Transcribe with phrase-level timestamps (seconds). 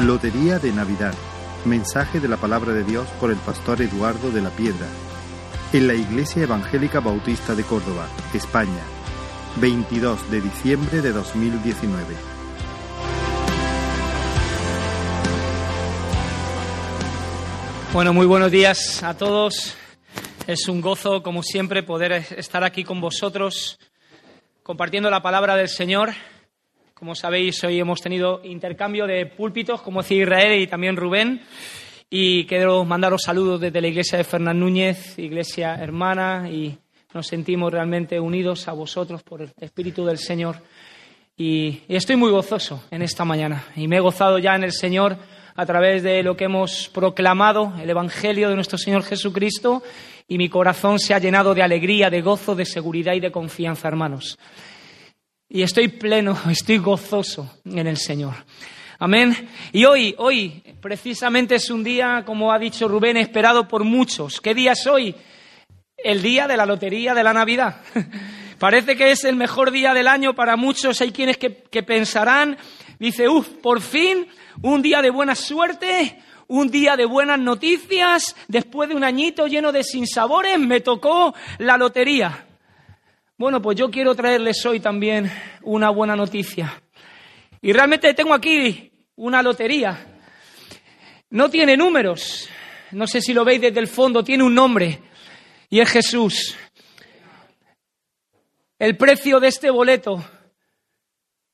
[0.00, 1.12] Lotería de Navidad.
[1.66, 4.86] Mensaje de la palabra de Dios por el pastor Eduardo de la Piedra.
[5.74, 8.80] En la Iglesia Evangélica Bautista de Córdoba, España.
[9.60, 12.14] 22 de diciembre de 2019.
[17.92, 19.76] Bueno, muy buenos días a todos.
[20.46, 23.78] Es un gozo, como siempre, poder estar aquí con vosotros
[24.62, 26.14] compartiendo la palabra del Señor.
[27.00, 31.40] Como sabéis, hoy hemos tenido intercambio de púlpitos, como decía Israel y también Rubén.
[32.10, 36.76] Y quiero mandaros saludos desde la iglesia de Fernán Núñez, iglesia hermana, y
[37.14, 40.56] nos sentimos realmente unidos a vosotros por el Espíritu del Señor.
[41.38, 43.64] Y, y estoy muy gozoso en esta mañana.
[43.76, 45.16] Y me he gozado ya en el Señor
[45.56, 49.82] a través de lo que hemos proclamado, el Evangelio de nuestro Señor Jesucristo,
[50.28, 53.88] y mi corazón se ha llenado de alegría, de gozo, de seguridad y de confianza,
[53.88, 54.38] hermanos.
[55.52, 58.34] Y estoy pleno, estoy gozoso en el Señor.
[59.00, 59.34] Amén.
[59.72, 64.40] Y hoy, hoy, precisamente es un día, como ha dicho Rubén, esperado por muchos.
[64.40, 65.14] ¿Qué día es hoy?
[65.96, 67.80] El día de la lotería de la Navidad.
[68.60, 71.00] Parece que es el mejor día del año para muchos.
[71.00, 72.56] Hay quienes que, que pensarán,
[73.00, 74.28] dice, uff, por fin,
[74.62, 79.72] un día de buena suerte, un día de buenas noticias, después de un añito lleno
[79.72, 82.46] de sinsabores, me tocó la lotería.
[83.40, 86.82] Bueno, pues yo quiero traerles hoy también una buena noticia.
[87.62, 90.20] Y realmente tengo aquí una lotería.
[91.30, 92.50] No tiene números.
[92.90, 95.00] No sé si lo veis desde el fondo, tiene un nombre.
[95.70, 96.54] Y es Jesús.
[98.78, 100.22] El precio de este boleto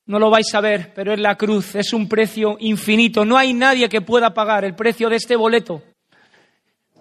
[0.07, 1.77] no lo vais a ver, pero es la cruz.
[1.77, 3.25] Es un precio infinito.
[3.25, 5.85] No hay nadie que pueda pagar el precio de este boleto.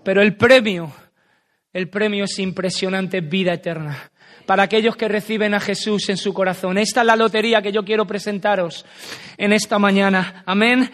[0.04, 0.94] Pero el premio,
[1.74, 4.12] el premio es impresionante, vida eterna
[4.46, 6.78] para aquellos que reciben a Jesús en su corazón.
[6.78, 8.86] Esta es la lotería que yo quiero presentaros
[9.38, 10.44] en esta mañana.
[10.46, 10.92] Amén.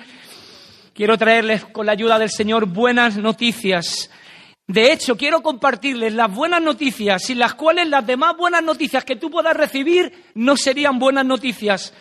[0.93, 4.09] Quiero traerles con la ayuda del Señor buenas noticias.
[4.67, 9.15] De hecho, quiero compartirles las buenas noticias, sin las cuales las demás buenas noticias que
[9.15, 11.93] tú puedas recibir no serían buenas noticias.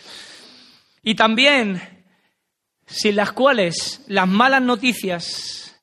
[1.03, 1.81] Y también,
[2.85, 5.81] sin las cuales las malas noticias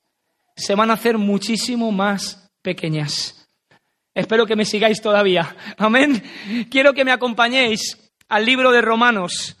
[0.55, 3.38] se van a hacer muchísimo más pequeñas.
[4.19, 5.55] Espero que me sigáis todavía.
[5.77, 6.21] Amén.
[6.69, 9.55] Quiero que me acompañéis al libro de Romanos.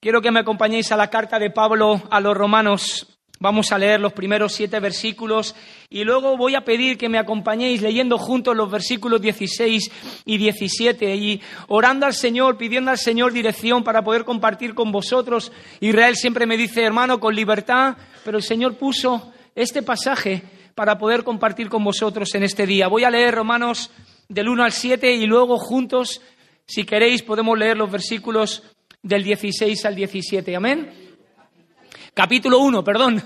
[0.00, 3.20] Quiero que me acompañéis a la carta de Pablo a los romanos.
[3.38, 5.54] Vamos a leer los primeros siete versículos
[5.88, 9.92] y luego voy a pedir que me acompañéis leyendo juntos los versículos 16
[10.24, 15.52] y 17 y orando al Señor, pidiendo al Señor dirección para poder compartir con vosotros.
[15.78, 20.42] Israel siempre me dice, hermano, con libertad, pero el Señor puso este pasaje
[20.80, 22.88] para poder compartir con vosotros en este día.
[22.88, 23.90] Voy a leer Romanos
[24.30, 26.22] del 1 al 7 y luego juntos,
[26.64, 28.62] si queréis, podemos leer los versículos
[29.02, 30.56] del 16 al 17.
[30.56, 30.90] Amén.
[32.14, 33.22] Capítulo 1, perdón.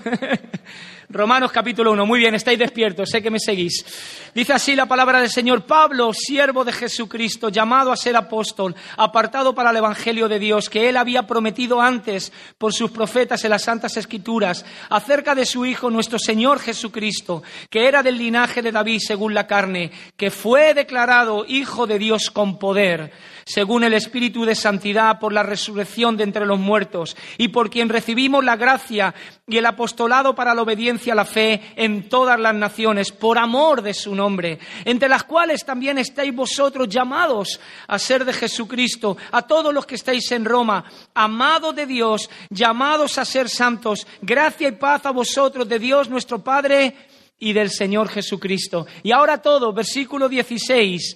[1.09, 2.05] Romanos capítulo 1.
[2.05, 3.85] Muy bien, estáis despiertos, sé que me seguís.
[4.33, 5.65] Dice así la palabra del Señor.
[5.65, 10.89] Pablo, siervo de Jesucristo, llamado a ser apóstol, apartado para el Evangelio de Dios, que
[10.89, 15.91] él había prometido antes por sus profetas en las Santas Escrituras, acerca de su Hijo,
[15.91, 21.45] nuestro Señor Jesucristo, que era del linaje de David según la carne, que fue declarado
[21.47, 23.11] Hijo de Dios con poder
[23.47, 27.89] según el Espíritu de Santidad, por la resurrección de entre los muertos, y por quien
[27.89, 29.13] recibimos la gracia
[29.47, 33.83] y el apostolado para la obediencia a la fe en todas las naciones, por amor
[33.83, 39.43] de su nombre, entre las cuales también estáis vosotros llamados a ser de Jesucristo, a
[39.43, 44.71] todos los que estáis en Roma, amados de Dios, llamados a ser santos, gracia y
[44.71, 46.95] paz a vosotros de Dios nuestro Padre
[47.37, 48.87] y del Señor Jesucristo.
[49.03, 51.15] Y ahora todo, versículo 16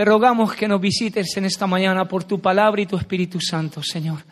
[0.00, 3.82] te rogamos que nos visites en esta mañana por tu palabra y tu Espíritu Santo,
[3.82, 4.24] Señor.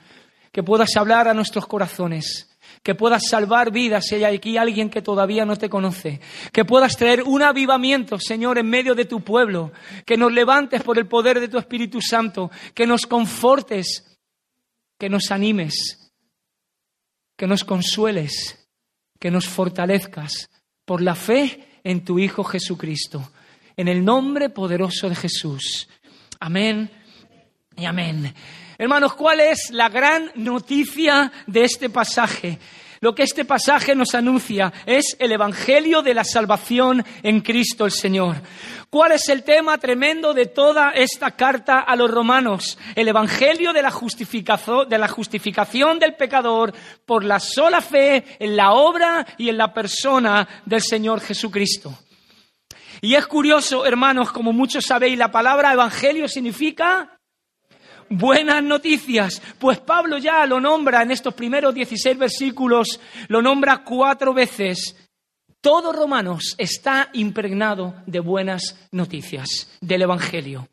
[0.51, 5.03] Que puedas hablar a nuestros corazones, que puedas salvar vidas si hay aquí alguien que
[5.03, 6.23] todavía no te conoce,
[6.55, 9.71] que puedas traer un avivamiento, Señor, en medio de tu pueblo,
[10.07, 14.19] que nos levantes por el poder de tu Espíritu Santo, que nos confortes,
[14.99, 16.15] que nos animes,
[17.37, 18.71] que nos consueles,
[19.21, 20.49] que nos fortalezcas
[20.87, 23.31] por la fe en tu Hijo Jesucristo
[23.79, 25.89] en el nombre poderoso de Jesús.
[26.41, 26.91] Amén
[27.77, 28.35] y amén.
[28.77, 32.59] Hermanos, ¿cuál es la gran noticia de este pasaje?
[33.01, 37.93] Lo que este pasaje nos anuncia es el Evangelio de la salvación en Cristo el
[37.93, 38.37] Señor.
[38.91, 42.77] ¿Cuál es el tema tremendo de toda esta carta a los romanos?
[42.97, 43.93] El Evangelio de la,
[44.89, 46.75] de la justificación del pecador
[47.07, 51.97] por la sola fe en la obra y en la persona del Señor Jesucristo.
[53.01, 57.19] Y es curioso, hermanos, como muchos sabéis, la palabra Evangelio significa
[58.09, 59.41] buenas noticias.
[59.59, 64.97] Pues Pablo ya lo nombra en estos primeros 16 versículos, lo nombra cuatro veces.
[65.61, 70.69] Todo Romanos está impregnado de buenas noticias del Evangelio.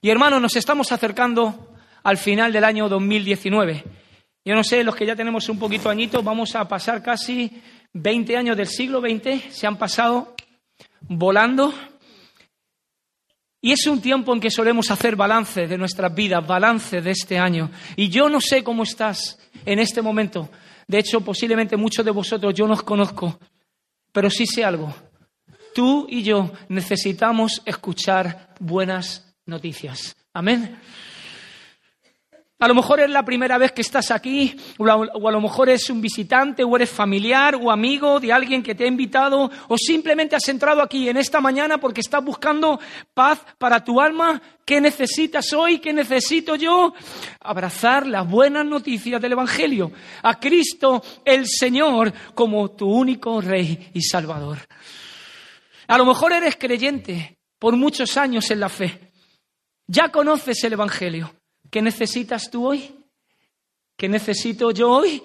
[0.00, 3.84] Y hermanos, nos estamos acercando al final del año 2019.
[4.44, 7.62] Yo no sé, los que ya tenemos un poquito añitos, vamos a pasar casi
[7.94, 10.33] 20 años del siglo XX, se han pasado
[11.08, 11.72] volando.
[13.60, 17.38] Y es un tiempo en que solemos hacer balance de nuestras vidas, balance de este
[17.38, 17.70] año.
[17.96, 20.50] Y yo no sé cómo estás en este momento.
[20.86, 23.38] De hecho, posiblemente muchos de vosotros yo no os conozco,
[24.12, 24.94] pero sí sé algo.
[25.74, 30.14] Tú y yo necesitamos escuchar buenas noticias.
[30.34, 30.78] Amén.
[32.60, 35.90] A lo mejor es la primera vez que estás aquí, o a, lo mejor es
[35.90, 40.36] un visitante, o eres familiar o amigo de alguien que te ha invitado, o simplemente
[40.36, 42.78] has entrado aquí en esta mañana porque estás buscando
[43.12, 44.40] paz para tu alma.
[44.64, 45.78] ¿Qué necesitas hoy?
[45.78, 46.94] ¿Qué necesito yo?
[47.40, 49.90] Abrazar las buenas noticias del Evangelio,
[50.22, 54.58] a Cristo el Señor como tu único Rey y Salvador.
[55.88, 59.12] A lo mejor eres creyente por muchos años en la fe.
[59.88, 61.34] Ya conoces el Evangelio
[61.74, 62.88] ¿Qué necesitas tú hoy?
[63.96, 65.20] ¿Qué necesito yo hoy?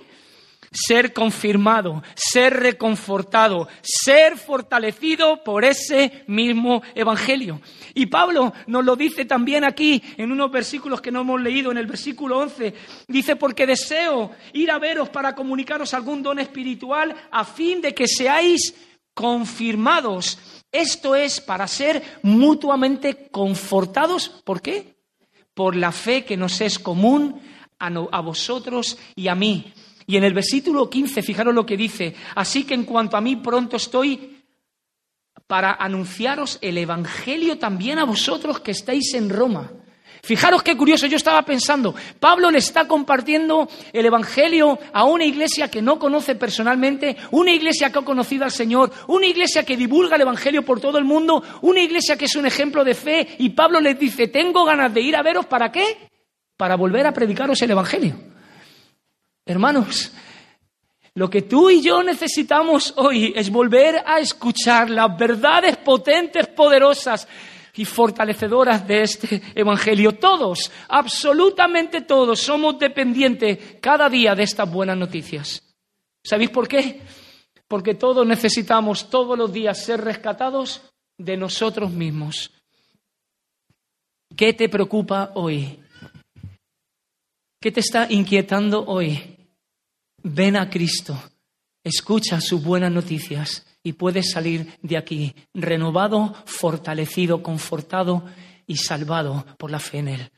[0.71, 7.61] Ser confirmado, ser reconfortado, ser fortalecido por ese mismo Evangelio.
[7.93, 11.77] Y Pablo nos lo dice también aquí en unos versículos que no hemos leído, en
[11.77, 12.73] el versículo 11.
[13.07, 18.07] Dice, porque deseo ir a veros para comunicaros algún don espiritual a fin de que
[18.07, 18.73] seáis
[19.13, 20.39] confirmados.
[20.71, 24.29] Esto es para ser mutuamente confortados.
[24.43, 24.98] ¿Por qué?
[25.59, 27.41] Por la fe que nos es común
[27.79, 29.73] a, vosotros y a mí.
[30.07, 33.35] Y en el versículo 15, fijaros lo que dice, así que en cuanto a mí
[33.35, 34.41] pronto estoy
[35.47, 39.69] para anunciaros el Evangelio también a vosotros que estáis en Roma.
[40.21, 45.69] Fijaros qué curioso, yo estaba pensando, Pablo le está compartiendo el Evangelio a una iglesia
[45.69, 50.15] que no conoce personalmente, una iglesia que ha conocido al Señor, una iglesia que divulga
[50.15, 53.49] el Evangelio por todo el mundo, una iglesia que es un ejemplo de fe, y
[53.49, 56.09] Pablo les dice, tengo ganas de ir a veros, ¿para qué?
[56.57, 58.15] Para volver a predicaros el Evangelio.
[59.45, 60.11] Hermanos,
[61.15, 67.27] lo que tú y yo necesitamos hoy es volver a escuchar las verdades potentes, poderosas,
[67.79, 70.11] y fortalecedoras de este Evangelio.
[70.11, 75.63] Todos, absolutamente todos, somos dependientes cada día de estas buenas noticias.
[76.21, 77.01] ¿Sabéis por qué?
[77.69, 80.81] Porque todos necesitamos todos los días ser rescatados
[81.17, 82.51] de nosotros mismos.
[84.35, 85.79] ¿Qué te preocupa hoy?
[87.61, 89.37] ¿Qué te está inquietando hoy?
[90.21, 91.17] Ven a Cristo,
[91.81, 98.23] escucha sus buenas noticias y puedes salir de aquí renovado, fortalecido, confortado
[98.67, 100.31] y salvado por la fe en Él.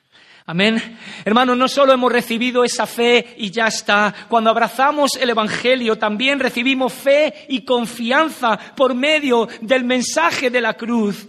[0.46, 0.98] Amén.
[1.24, 4.14] Hermanos, no solo hemos recibido esa fe y ya está.
[4.28, 10.74] Cuando abrazamos el Evangelio, también recibimos fe y confianza por medio del mensaje de la
[10.74, 11.28] cruz.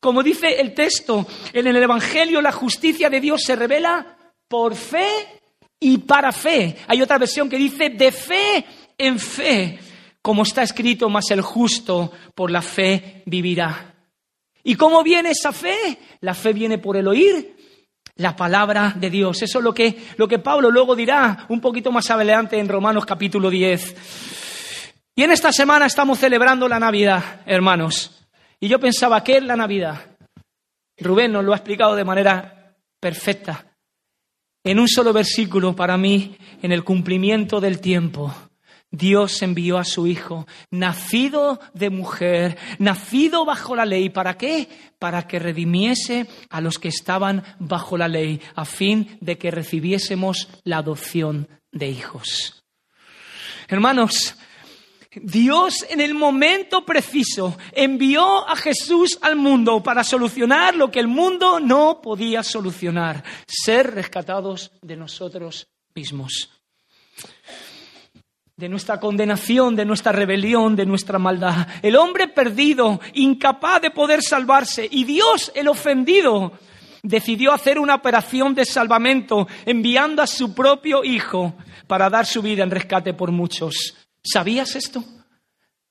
[0.00, 4.16] Como dice el texto, en el Evangelio la justicia de Dios se revela
[4.48, 5.08] por fe
[5.78, 6.76] y para fe.
[6.86, 8.64] Hay otra versión que dice de fe
[8.96, 9.78] en fe
[10.22, 13.94] como está escrito, más el justo por la fe vivirá.
[14.62, 15.98] ¿Y cómo viene esa fe?
[16.20, 17.56] La fe viene por el oír
[18.18, 19.42] la palabra de Dios.
[19.42, 23.06] Eso es lo que, lo que Pablo luego dirá un poquito más adelante en Romanos
[23.06, 23.96] capítulo 10.
[25.14, 28.26] Y en esta semana estamos celebrando la Navidad, hermanos.
[28.60, 30.16] Y yo pensaba, ¿qué es la Navidad?
[30.98, 33.66] Rubén nos lo ha explicado de manera perfecta.
[34.64, 38.34] En un solo versículo para mí, en el cumplimiento del tiempo.
[38.90, 44.08] Dios envió a su Hijo, nacido de mujer, nacido bajo la ley.
[44.08, 44.68] ¿Para qué?
[44.98, 50.48] Para que redimiese a los que estaban bajo la ley, a fin de que recibiésemos
[50.64, 52.64] la adopción de hijos.
[53.68, 54.36] Hermanos,
[55.14, 61.08] Dios en el momento preciso envió a Jesús al mundo para solucionar lo que el
[61.08, 66.57] mundo no podía solucionar, ser rescatados de nosotros mismos
[68.58, 71.68] de nuestra condenación, de nuestra rebelión, de nuestra maldad.
[71.80, 76.58] El hombre perdido, incapaz de poder salvarse, y Dios el ofendido,
[77.04, 81.54] decidió hacer una operación de salvamento, enviando a su propio hijo
[81.86, 83.96] para dar su vida en rescate por muchos.
[84.24, 85.04] ¿Sabías esto?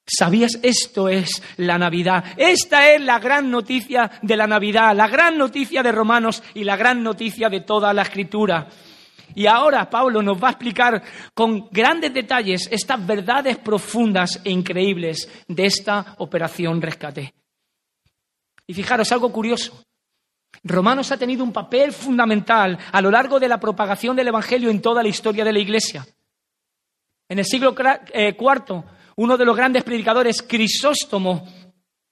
[0.06, 0.60] ¿Sabías?
[0.62, 2.24] Esto es la Navidad.
[2.36, 6.76] Esta es la gran noticia de la Navidad, la gran noticia de Romanos y la
[6.76, 8.68] gran noticia de toda la Escritura.
[9.38, 11.03] Y ahora Pablo nos va a explicar
[11.36, 17.36] con grandes detalles estas verdades profundas e increíbles de esta operación rescate.
[18.65, 19.79] Y fijaros algo curioso.
[20.63, 24.82] Romanos ha tenido un papel fundamental a lo largo de la propagación del Evangelio en
[24.82, 26.03] toda la historia de la Iglesia.
[27.29, 28.36] En el siglo IV, eh,
[29.17, 31.48] uno de los grandes predicadores, Crisóstomo,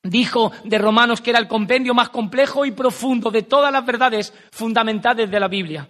[0.03, 4.31] dijo de Romanos que era el compendio más complejo y profundo de todas las verdades
[4.51, 5.89] fundamentales de la Biblia.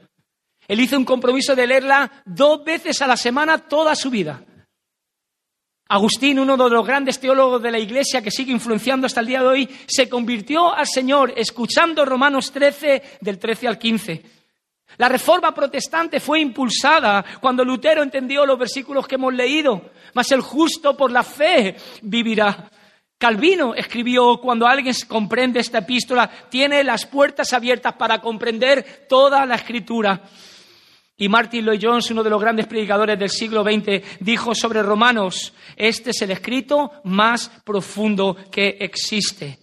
[0.67, 4.41] Él hizo un compromiso de leerla dos veces a la semana toda su vida.
[5.87, 9.41] Agustín, uno de los grandes teólogos de la Iglesia que sigue influenciando hasta el día
[9.41, 14.23] de hoy, se convirtió al Señor escuchando Romanos 13 del 13 al 15.
[14.97, 20.41] La reforma protestante fue impulsada cuando Lutero entendió los versículos que hemos leído, mas el
[20.41, 22.71] justo por la fe vivirá.
[23.17, 29.55] Calvino escribió, cuando alguien comprende esta epístola, tiene las puertas abiertas para comprender toda la
[29.55, 30.21] escritura.
[31.17, 35.53] Y Martin Lloyd Jones, uno de los grandes predicadores del siglo XX, dijo sobre Romanos,
[35.77, 39.59] este es el escrito más profundo que existe.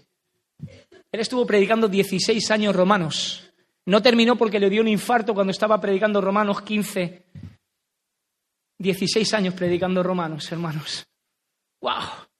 [1.12, 3.52] Él estuvo predicando 16 años romanos.
[3.84, 7.26] No terminó porque le dio un infarto cuando estaba predicando Romanos 15.
[8.78, 11.06] 16 años predicando Romanos, hermanos.
[11.82, 12.31] ¡Wow!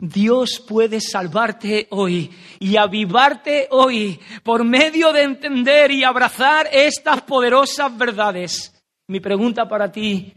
[0.00, 7.96] Dios puede salvarte hoy y avivarte hoy por medio de entender y abrazar estas poderosas
[7.96, 8.72] verdades.
[9.08, 10.32] Mi pregunta para ti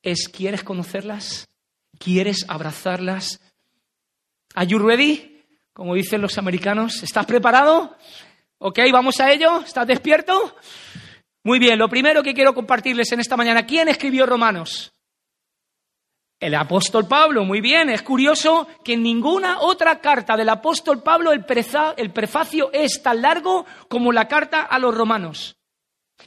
[0.00, 1.48] es, ¿quieres conocerlas?
[1.98, 3.40] ¿Quieres abrazarlas?
[4.54, 5.44] ¿Are you ready?
[5.72, 7.96] Como dicen los americanos, ¿estás preparado?
[8.58, 8.78] ¿Ok?
[8.92, 9.60] ¿Vamos a ello?
[9.60, 10.56] ¿Estás despierto?
[11.42, 14.92] Muy bien, lo primero que quiero compartirles en esta mañana, ¿quién escribió Romanos?
[16.40, 21.32] El apóstol Pablo, muy bien, es curioso que en ninguna otra carta del apóstol Pablo
[21.32, 25.58] el, prefacio es tan largo como la carta a los romanos.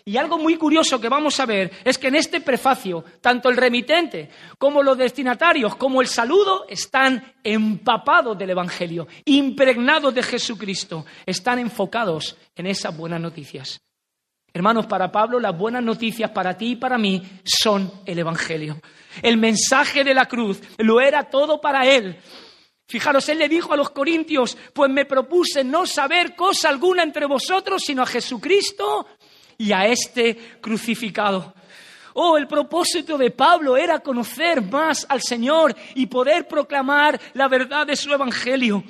[0.05, 3.57] Y algo muy curioso que vamos a ver es que en este prefacio, tanto el
[3.57, 4.29] remitente
[4.59, 12.37] como los destinatarios, como el saludo, están empapados del Evangelio, impregnados de Jesucristo, están enfocados
[12.55, 13.81] en esas buenas noticias.
[14.55, 18.79] Hermanos, para Pablo las buenas noticias para ti y para mí son el Evangelio.
[19.23, 22.19] El mensaje de la cruz lo era todo para él.
[22.85, 27.25] Fijaros, él le dijo a los corintios, pues me propuse no saber cosa alguna entre
[27.25, 29.07] vosotros, sino a Jesucristo
[29.57, 31.55] y a este crucificado.
[32.13, 37.87] Oh, el propósito de Pablo era conocer más al Señor y poder proclamar la verdad
[37.87, 38.83] de su Evangelio.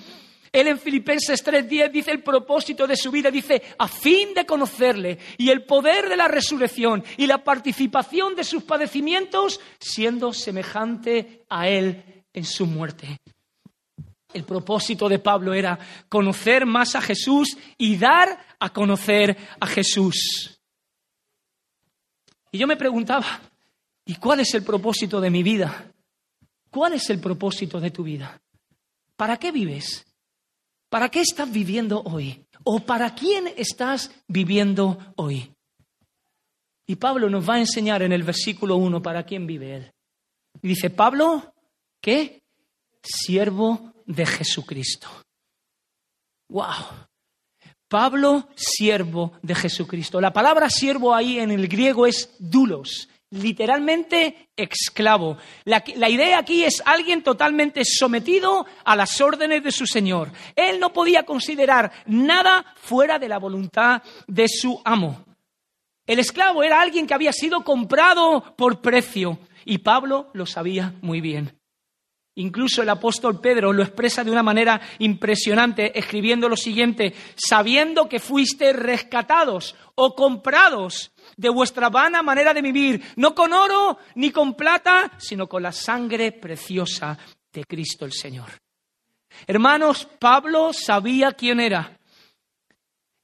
[0.53, 5.17] Él en Filipenses 3:10 dice el propósito de su vida, dice, a fin de conocerle
[5.35, 11.67] y el poder de la resurrección y la participación de sus padecimientos, siendo semejante a
[11.67, 13.17] él en su muerte.
[14.31, 20.59] El propósito de Pablo era conocer más a Jesús y dar a conocer a Jesús.
[22.51, 23.41] Y yo me preguntaba,
[24.05, 25.91] ¿y cuál es el propósito de mi vida?
[26.69, 28.39] ¿Cuál es el propósito de tu vida?
[29.15, 30.05] ¿Para qué vives?
[30.93, 32.45] ¿Para qué estás viviendo hoy?
[32.63, 35.51] ¿O para quién estás viviendo hoy?
[36.85, 39.91] Y Pablo nos va a enseñar en el versículo 1 para quién vive él.
[40.61, 41.55] Y dice, Pablo,
[41.99, 42.43] ¿qué?
[43.01, 45.07] Siervo de Jesucristo.
[46.49, 47.07] ¡Wow!
[47.87, 50.21] Pablo, siervo de Jesucristo.
[50.21, 55.37] La palabra siervo ahí en el griego es dulos, literalmente esclavo.
[55.65, 60.31] La, idea aquí es alguien totalmente sometido a las órdenes de su Señor.
[60.55, 65.25] Él no podía considerar nada fuera de la voluntad de su amo.
[66.05, 71.21] El esclavo era alguien que había sido comprado por precio y Pablo lo sabía muy
[71.21, 71.62] bien.
[72.35, 78.19] Incluso el apóstol Pedro lo expresa de una manera impresionante, escribiendo lo siguiente, sabiendo que
[78.19, 84.55] fuiste rescatados o comprados de vuestra vana manera de vivir, no con oro ni con
[84.55, 87.17] plata, sino con la sangre preciosa
[87.51, 88.49] de Cristo el Señor.
[89.45, 91.99] Hermanos, Pablo sabía quién era.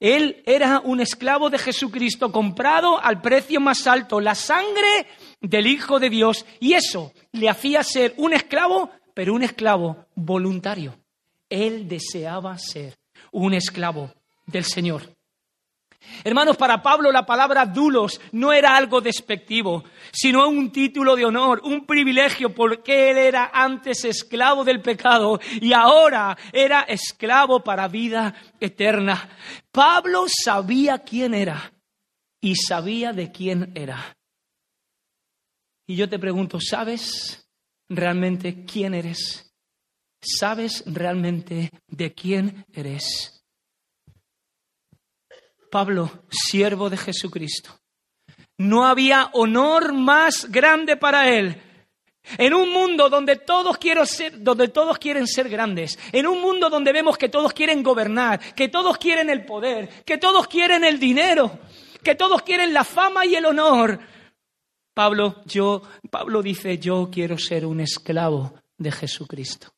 [0.00, 5.06] Él era un esclavo de Jesucristo comprado al precio más alto, la sangre
[5.42, 10.96] del Hijo de Dios, y eso le hacía ser un esclavo, pero un esclavo voluntario.
[11.48, 12.96] Él deseaba ser
[13.32, 14.12] un esclavo
[14.46, 15.02] del Señor.
[16.24, 21.60] Hermanos, para Pablo la palabra dulos no era algo despectivo, sino un título de honor,
[21.62, 28.34] un privilegio, porque él era antes esclavo del pecado y ahora era esclavo para vida
[28.58, 29.28] eterna.
[29.70, 31.72] Pablo sabía quién era
[32.40, 34.16] y sabía de quién era.
[35.86, 37.49] Y yo te pregunto, ¿sabes
[37.90, 39.52] realmente quién eres?
[40.22, 43.44] ¿Sabes realmente de quién eres?
[45.70, 47.78] Pablo, siervo de Jesucristo.
[48.58, 51.62] No había honor más grande para él.
[52.36, 56.68] En un mundo donde todos, quieren ser, donde todos quieren ser grandes, en un mundo
[56.68, 61.00] donde vemos que todos quieren gobernar, que todos quieren el poder, que todos quieren el
[61.00, 61.58] dinero,
[62.04, 63.98] que todos quieren la fama y el honor.
[64.94, 69.68] Pablo, yo, Pablo dice, yo quiero ser un esclavo de Jesucristo.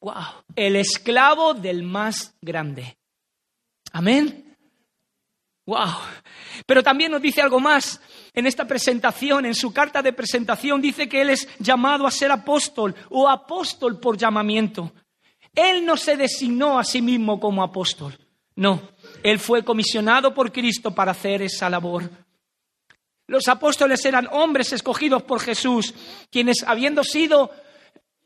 [0.00, 2.98] Wow, el esclavo del más grande.
[3.92, 4.56] Amén.
[5.66, 5.94] Wow.
[6.66, 8.00] Pero también nos dice algo más.
[8.34, 12.30] En esta presentación, en su carta de presentación, dice que él es llamado a ser
[12.30, 14.92] apóstol o apóstol por llamamiento.
[15.54, 18.18] Él no se designó a sí mismo como apóstol.
[18.56, 18.82] No,
[19.22, 22.10] él fue comisionado por Cristo para hacer esa labor.
[23.26, 25.94] Los apóstoles eran hombres escogidos por Jesús,
[26.30, 27.50] quienes, habiendo sido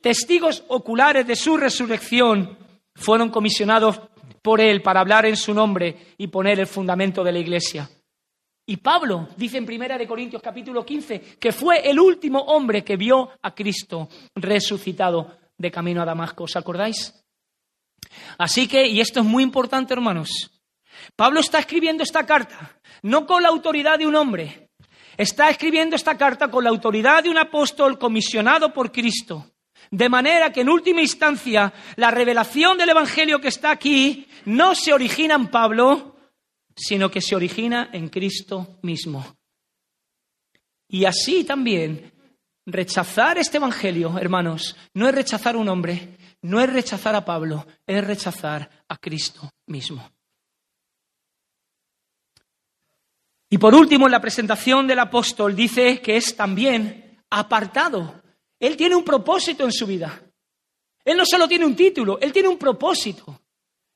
[0.00, 2.58] testigos oculares de su resurrección,
[2.94, 4.00] fueron comisionados
[4.42, 7.88] por él para hablar en su nombre y poner el fundamento de la iglesia.
[8.66, 12.96] Y Pablo dice en Primera de Corintios capítulo 15 que fue el último hombre que
[12.96, 16.44] vio a Cristo resucitado de camino a Damasco.
[16.44, 17.14] ¿Os acordáis?
[18.36, 20.50] Así que, y esto es muy importante, hermanos,
[21.16, 24.67] Pablo está escribiendo esta carta no con la autoridad de un hombre,
[25.18, 29.50] está escribiendo esta carta con la autoridad de un apóstol comisionado por Cristo.
[29.90, 34.92] De manera que en última instancia la revelación del Evangelio que está aquí no se
[34.92, 36.16] origina en Pablo,
[36.76, 39.36] sino que se origina en Cristo mismo.
[40.88, 42.12] Y así también
[42.64, 47.66] rechazar este Evangelio, hermanos, no es rechazar a un hombre, no es rechazar a Pablo,
[47.86, 50.08] es rechazar a Cristo mismo.
[53.50, 58.18] Y por último, en la presentación del apóstol dice que es también apartado
[58.58, 60.20] él tiene un propósito en su vida.
[61.04, 63.40] Él no solo tiene un título, él tiene un propósito.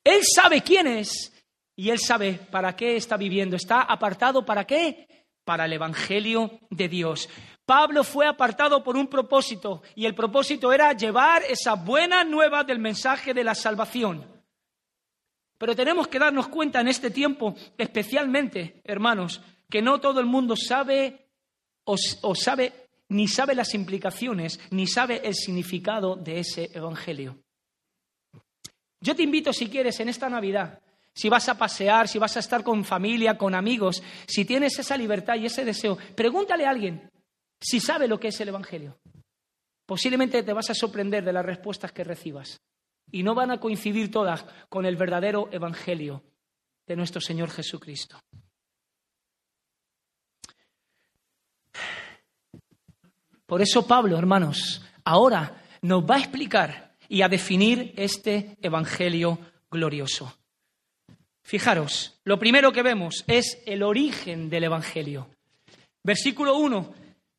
[0.04, 1.32] Él sabe quién es
[1.76, 3.56] y él sabe para qué está viviendo.
[3.56, 5.26] Está apartado para qué?
[5.44, 7.28] Para el Evangelio de Dios.
[7.64, 12.78] Pablo fue apartado por un propósito y el propósito era llevar esa buena nueva del
[12.78, 14.26] mensaje de la salvación.
[15.58, 19.40] Pero tenemos que darnos cuenta en este tiempo, especialmente, hermanos,
[19.72, 21.28] que no todo el mundo sabe
[21.84, 21.96] o,
[22.34, 27.38] sabe ni sabe las implicaciones, ni sabe el significado de ese Evangelio.
[29.00, 30.78] Yo te invito, si quieres, en esta Navidad,
[31.14, 34.94] si vas a pasear, si vas a estar con familia, con amigos, si tienes esa
[34.98, 37.10] libertad y ese deseo, pregúntale a alguien
[37.58, 38.98] si sabe lo que es el Evangelio.
[39.86, 42.60] Posiblemente te vas a sorprender de las respuestas que recibas.
[43.10, 46.24] Y no van a coincidir todas con el verdadero Evangelio
[46.86, 48.18] de nuestro Señor Jesucristo.
[53.52, 59.38] Por eso Pablo, hermanos, ahora nos va a explicar y a definir este Evangelio
[59.70, 60.34] glorioso.
[61.42, 65.28] Fijaros, lo primero que vemos es el origen del Evangelio.
[66.02, 66.94] Versículo 1.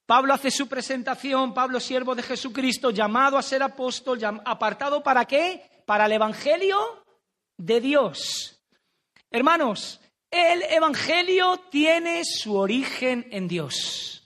[0.05, 5.67] Pablo hace su presentación, Pablo siervo de Jesucristo, llamado a ser apóstol, apartado para qué?
[5.87, 6.77] Para el Evangelio
[7.57, 8.61] de Dios.
[9.31, 9.99] Hermanos,
[10.29, 14.22] el Evangelio tiene su origen en Dios.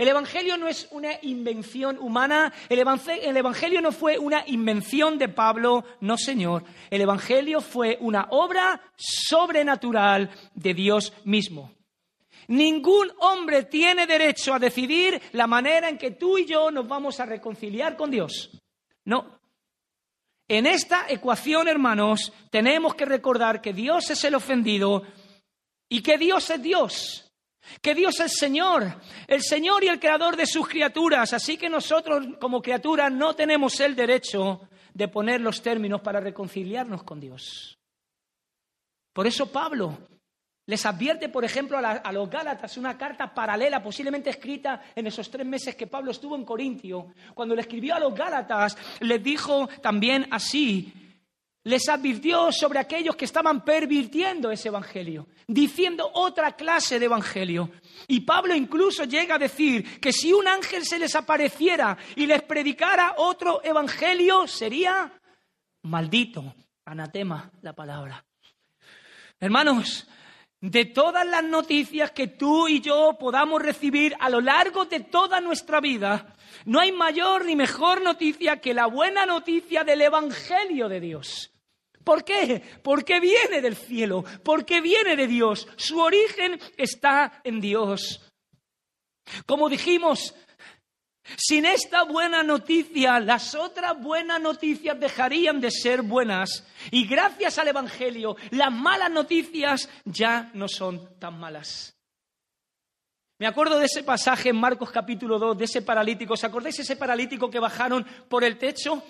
[0.00, 5.84] El Evangelio no es una invención humana, el Evangelio, no fue una invención de Pablo,
[6.00, 6.64] no Señor.
[6.88, 11.74] El Evangelio fue una obra sobrenatural de Dios mismo.
[12.48, 17.20] Ningún hombre tiene derecho a decidir la manera en que tú y yo nos vamos
[17.20, 18.58] a reconciliar con Dios.
[19.04, 19.38] No.
[20.48, 25.02] En esta ecuación, hermanos, tenemos que recordar que Dios es el ofendido
[25.90, 27.29] y que Dios es Dios
[27.80, 32.26] que Dios es Señor, el Señor y el creador de sus criaturas, así que nosotros
[32.40, 37.78] como criaturas no tenemos el derecho de poner los términos para reconciliarnos con Dios.
[39.12, 39.98] Por eso Pablo
[40.66, 45.44] les advierte, por ejemplo, a, los Gálatas una carta paralela, posiblemente escrita en esos tres
[45.44, 47.08] meses que Pablo estuvo en Corintio.
[47.34, 51.09] Cuando le escribió a los Gálatas, les dijo también así,
[51.64, 57.70] les advirtió sobre aquellos que estaban pervirtiendo ese evangelio, diciendo otra clase de evangelio.
[58.08, 62.42] Y Pablo incluso llega a decir que si un ángel se les apareciera y les
[62.42, 65.12] predicara otro evangelio, sería
[65.82, 68.24] maldito, anatema la palabra.
[69.38, 70.06] Hermanos,
[70.60, 75.40] de todas las noticias que tú y yo podamos recibir a lo largo de toda
[75.40, 76.34] nuestra vida,
[76.66, 81.49] no hay mayor ni mejor noticia que la buena noticia del Evangelio de Dios.
[82.10, 82.60] ¿Por qué?
[82.82, 85.68] Porque viene del cielo, porque viene de Dios.
[85.76, 88.28] Su origen está en Dios.
[89.46, 90.34] Como dijimos,
[91.36, 96.66] sin esta buena noticia, las otras buenas noticias dejarían de ser buenas.
[96.90, 101.96] Y gracias al Evangelio, las malas noticias ya no son tan malas.
[103.38, 106.34] Me acuerdo de ese pasaje en Marcos capítulo 2, de ese paralítico.
[106.34, 109.00] ¿Os acordáis ese paralítico que bajaron por el techo?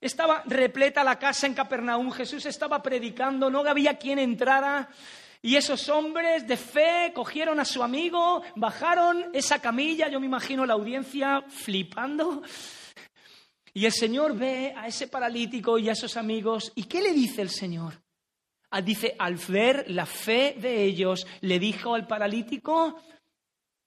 [0.00, 4.88] Estaba repleta la casa en Capernaum, Jesús estaba predicando, no había quien entrara.
[5.40, 10.66] Y esos hombres de fe cogieron a su amigo, bajaron esa camilla, yo me imagino
[10.66, 12.42] la audiencia flipando.
[13.72, 16.72] Y el Señor ve a ese paralítico y a esos amigos.
[16.74, 18.02] ¿Y qué le dice el Señor?
[18.70, 23.00] Ah, dice, al ver la fe de ellos, le dijo al paralítico,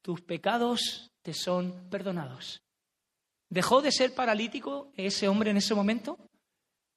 [0.02, 2.64] tus pecados te son perdonados.
[3.52, 6.18] ¿Dejó de ser paralítico ese hombre en ese momento?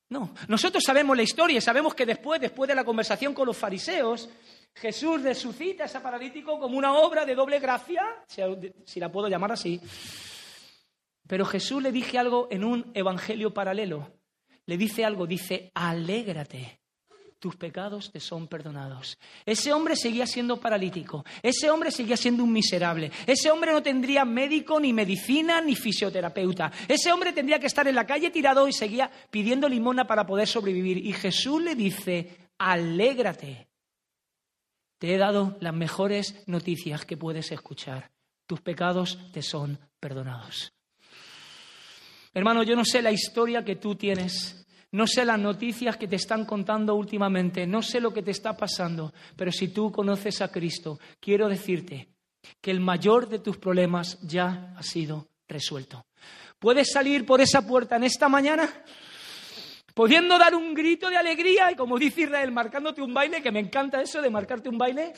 [0.08, 0.32] No.
[0.46, 4.28] Nosotros sabemos la historia y sabemos que después, después de la conversación con los fariseos,
[4.72, 8.24] Jesús resucita a ese paralítico como una obra de doble gracia,
[8.84, 9.80] si la puedo llamar así.
[11.26, 14.12] Pero Jesús le dice algo en un evangelio paralelo.
[14.66, 16.83] Le dice algo, dice, alégrate
[17.44, 19.18] tus pecados te son perdonados.
[19.44, 24.24] Ese hombre seguía siendo paralítico, ese hombre seguía siendo un miserable, ese hombre no tendría
[24.24, 28.72] médico, ni medicina, ni fisioterapeuta, ese hombre tendría que estar en la calle tirado y
[28.72, 30.96] seguía pidiendo limona para poder sobrevivir.
[30.96, 33.68] Y Jesús le dice, alégrate,
[34.96, 38.10] te he dado las mejores noticias que puedes escuchar,
[38.46, 40.72] tus pecados te son perdonados.
[42.32, 44.63] Hermano, yo no sé la historia que tú tienes
[44.94, 48.56] no sé las noticias que te están contando últimamente, no sé lo que te está
[48.56, 52.10] pasando, pero si tú conoces a Cristo, quiero decirte
[52.60, 56.06] que el mayor de tus problemas ya ha sido resuelto.
[56.60, 58.70] ¿Puedes salir por esa puerta en esta mañana?
[59.94, 63.58] Pudiendo dar un grito de alegría y como dice Israel, marcándote un baile, que me
[63.58, 65.12] encanta eso de marcarte un baile,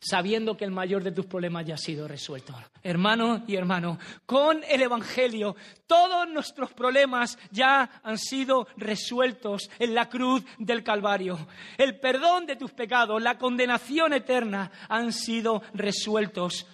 [0.00, 2.54] sabiendo que el mayor de tus problemas ya ha sido resuelto.
[2.82, 5.56] Hermano y hermano, con el Evangelio
[5.86, 11.48] todos nuestros problemas ya han sido resueltos en la cruz del Calvario.
[11.76, 16.66] El perdón de tus pecados, la condenación eterna han sido resueltos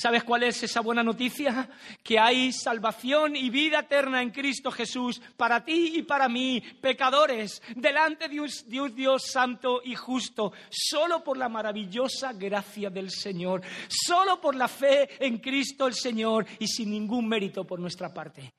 [0.00, 1.68] ¿Sabes cuál es esa buena noticia?
[2.02, 7.62] Que hay salvación y vida eterna en Cristo Jesús para ti y para mí, pecadores,
[7.76, 13.60] delante de un, Dios santo y justo, solo por la maravillosa gracia del Señor,
[13.90, 18.54] solo por la fe en Cristo el Señor y sin ningún mérito por nuestra parte.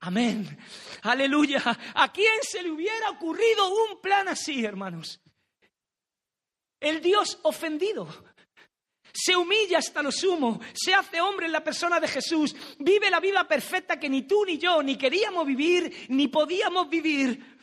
[0.00, 0.56] Amén.
[1.02, 1.60] Aleluya.
[1.96, 5.20] ¿A quién se le hubiera ocurrido un plan así, hermanos?
[6.80, 8.08] El Dios ofendido
[9.16, 13.18] se humilla hasta lo sumo, se hace hombre en la persona de Jesús, vive la
[13.18, 17.56] vida perfecta que ni tú ni yo ni queríamos vivir, ni podíamos vivir.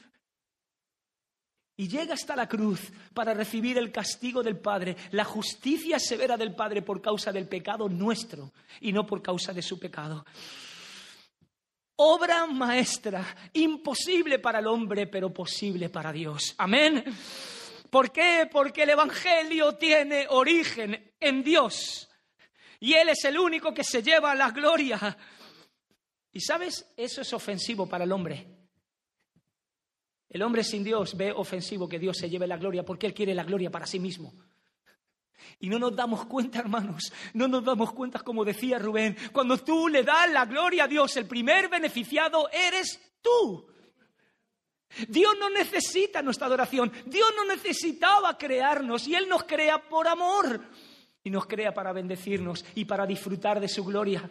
[1.77, 6.55] Y llega hasta la cruz para recibir el castigo del Padre, la justicia severa del
[6.55, 10.25] Padre por causa del pecado nuestro y no por causa de su pecado.
[11.97, 16.55] Obra maestra, imposible para el hombre, pero posible para Dios.
[16.57, 17.03] Amén.
[17.93, 18.49] ¿Por qué?
[18.51, 22.09] Porque el Evangelio tiene origen en Dios.
[22.79, 25.15] Y Él es el único que se lleva la gloria.
[26.31, 28.47] Y sabes, eso es ofensivo para el hombre.
[30.27, 33.35] El hombre sin Dios ve ofensivo que Dios se lleve la gloria porque Él quiere
[33.35, 34.33] la gloria para sí mismo.
[35.59, 39.87] Y no nos damos cuenta, hermanos, no nos damos cuenta, como decía Rubén, cuando tú
[39.87, 43.71] le das la gloria a Dios, el primer beneficiado eres tú.
[45.07, 46.91] Dios no necesita nuestra adoración.
[47.05, 50.61] Dios no necesitaba crearnos y Él nos crea por amor.
[51.23, 54.29] Y nos crea para bendecirnos y para disfrutar de su gloria.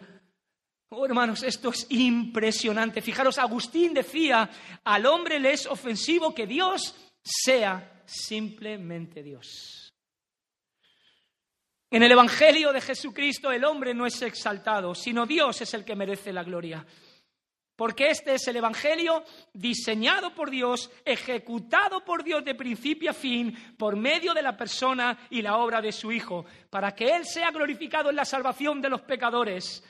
[0.89, 3.01] Oh, hermanos, esto es impresionante.
[3.01, 4.49] Fijaros, Agustín decía,
[4.83, 9.91] al hombre le es ofensivo que Dios sea simplemente Dios.
[11.89, 15.95] En el Evangelio de Jesucristo el hombre no es exaltado, sino Dios es el que
[15.95, 16.85] merece la gloria.
[17.83, 23.75] Porque este es el Evangelio diseñado por Dios, ejecutado por Dios de principio a fin,
[23.77, 27.51] por medio de la persona y la obra de su Hijo, para que Él sea
[27.51, 29.83] glorificado en la salvación de los pecadores.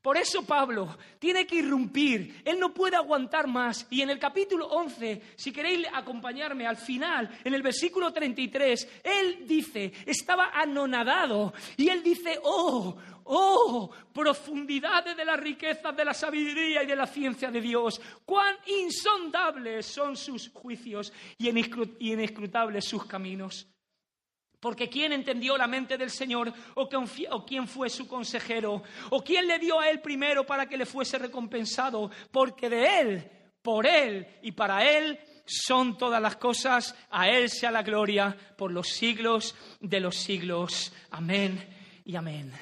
[0.00, 3.88] Por eso Pablo tiene que irrumpir, él no puede aguantar más.
[3.90, 9.48] Y en el capítulo 11, si queréis acompañarme al final, en el versículo 33, él
[9.48, 16.82] dice, estaba anonadado, y él dice, oh, oh, profundidades de las riquezas de la sabiduría
[16.82, 23.68] y de la ciencia de Dios, cuán insondables son sus juicios y inescrutables sus caminos.
[24.60, 26.52] Porque ¿quién entendió la mente del Señor?
[26.74, 26.88] ¿O
[27.46, 28.82] quién fue su consejero?
[29.10, 32.10] ¿O quién le dio a él primero para que le fuese recompensado?
[32.30, 33.30] Porque de él,
[33.62, 36.96] por él y para él son todas las cosas.
[37.10, 40.92] A él sea la gloria por los siglos de los siglos.
[41.10, 42.52] Amén y amén.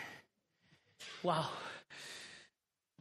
[1.25, 1.43] Wow.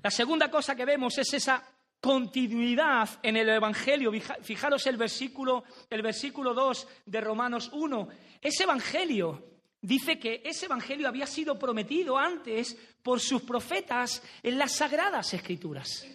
[0.02, 1.62] La segunda cosa que vemos es esa
[2.00, 4.14] continuidad en el Evangelio.
[4.42, 8.08] Fijaros el versículo, el versículo 2 de Romanos 1.
[8.42, 9.44] Ese Evangelio
[9.82, 16.08] dice que ese Evangelio había sido prometido antes por sus profetas en las Sagradas Escrituras.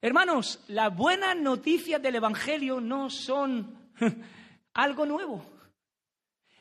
[0.00, 3.90] Hermanos, las buenas noticias del Evangelio no son
[4.74, 5.53] algo nuevo.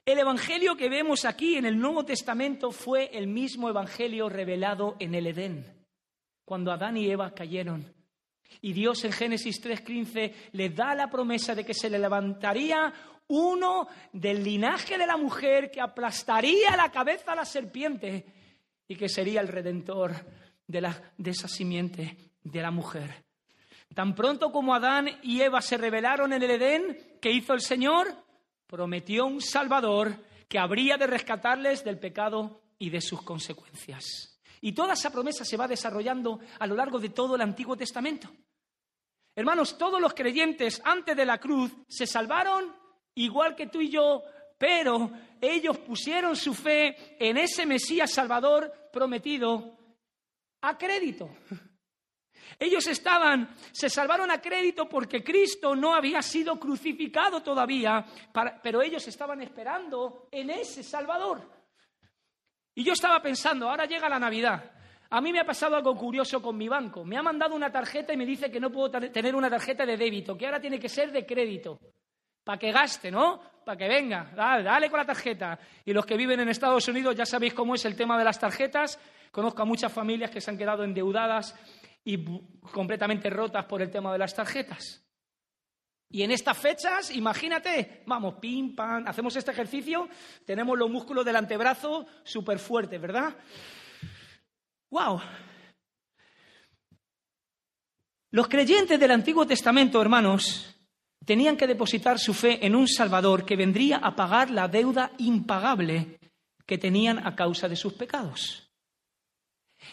[0.05, 5.15] El Evangelio que vemos aquí en el Nuevo Testamento fue el mismo Evangelio revelado en
[5.15, 5.65] el Edén
[6.43, 7.85] cuando Adán y Eva cayeron.
[8.59, 12.93] Y Dios en Génesis 3:15 le da la promesa de que se le levantaría
[13.27, 18.25] uno del linaje de la mujer que aplastaría la cabeza a la serpiente
[18.85, 20.13] y que sería el redentor
[20.67, 23.23] de, la, de esa simiente de la mujer.
[23.95, 28.13] Tan pronto como Adán y Eva se rebelaron en el Edén, ¿qué hizo el Señor?
[28.67, 30.15] Prometió un Salvador
[30.47, 34.39] que habría de rescatarles del pecado y de sus consecuencias.
[34.61, 38.29] Y toda esa promesa se va desarrollando a lo largo de todo el Antiguo Testamento.
[39.35, 42.73] Hermanos, todos los creyentes antes de la cruz se salvaron
[43.15, 44.21] igual que tú y yo,
[44.57, 49.77] pero ellos pusieron su fe en ese Mesías Salvador prometido
[50.61, 51.29] a crédito.
[52.59, 58.05] Ellos estaban, se salvaron a crédito porque Cristo no había sido crucificado todavía,
[58.61, 61.41] pero ellos estaban esperando en ese Salvador.
[62.75, 64.71] Y yo estaba pensando, ahora llega la Navidad.
[65.11, 67.05] A mí me ha pasado algo curioso con mi banco.
[67.05, 69.95] Me ha mandado una tarjeta y me dice que no puedo tener una tarjeta de
[69.95, 71.79] débito, que ahora tiene que ser de crédito.
[72.43, 73.39] Para que gaste, ¿no?
[73.63, 74.31] Para que venga.
[74.35, 75.57] Dale, con la tarjeta.
[75.85, 78.39] Y los que viven en Estados Unidos ya sabéis cómo es el tema de las
[78.39, 78.99] tarjetas.
[79.31, 81.55] Conozco a muchas familias que se han quedado endeudadas
[82.03, 82.23] y
[82.71, 85.03] completamente rotas por el tema de las tarjetas.
[86.09, 90.07] Y en estas fechas, imagínate, vamos, pim, pam, hacemos este ejercicio,
[90.45, 93.35] tenemos los músculos del antebrazo súper fuertes, ¿verdad?
[94.91, 95.21] ¡Wow!
[98.29, 100.75] Los creyentes del Antiguo Testamento, hermanos,
[101.25, 106.19] tenían que depositar su fe en un Salvador que vendría a pagar la deuda impagable
[106.65, 108.62] que tenían a causa de sus pecados.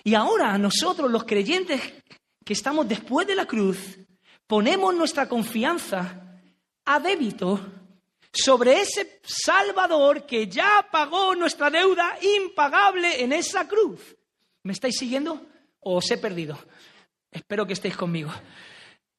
[0.05, 1.81] Y ahora nosotros, los creyentes
[2.44, 3.98] que estamos después de la cruz,
[4.46, 6.40] ponemos nuestra confianza
[6.85, 7.61] a débito
[8.33, 14.16] sobre ese Salvador que ya pagó nuestra deuda impagable en esa cruz.
[14.62, 15.46] ¿Me estáis siguiendo
[15.81, 16.59] o os he perdido?
[17.31, 18.31] Espero que estéis conmigo.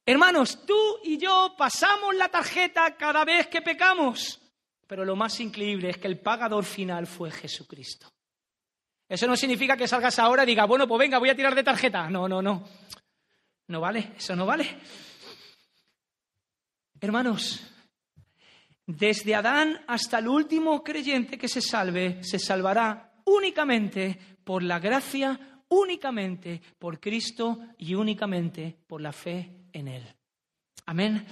[0.04, 4.40] Hermanos, tú y yo pasamos la tarjeta cada vez que pecamos,
[4.86, 8.11] pero lo más increíble es que el pagador final fue Jesucristo.
[9.12, 11.62] Eso no significa que salgas ahora y digas, bueno, pues venga, voy a tirar de
[11.62, 12.08] tarjeta.
[12.08, 12.64] No, no, no.
[13.68, 14.66] No vale, eso no vale.
[16.98, 17.60] Hermanos,
[18.86, 25.60] desde Adán hasta el último creyente que se salve, se salvará únicamente por la gracia,
[25.68, 30.06] únicamente por Cristo y únicamente por la fe en Él.
[30.86, 31.26] Amén.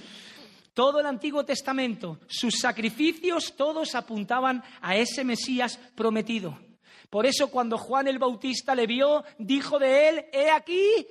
[0.75, 6.70] Todo el Antiguo Testamento, sus sacrificios, todos apuntaban a ese Mesías prometido.
[7.11, 11.05] Por eso cuando Juan el Bautista le vio, dijo de él, he aquí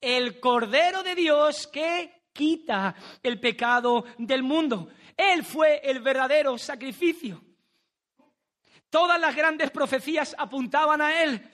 [0.00, 4.88] el Cordero de Dios que quita el pecado del mundo.
[5.14, 7.44] Él fue el verdadero sacrificio.
[8.88, 11.46] Todas las grandes profecías apuntaban a Él.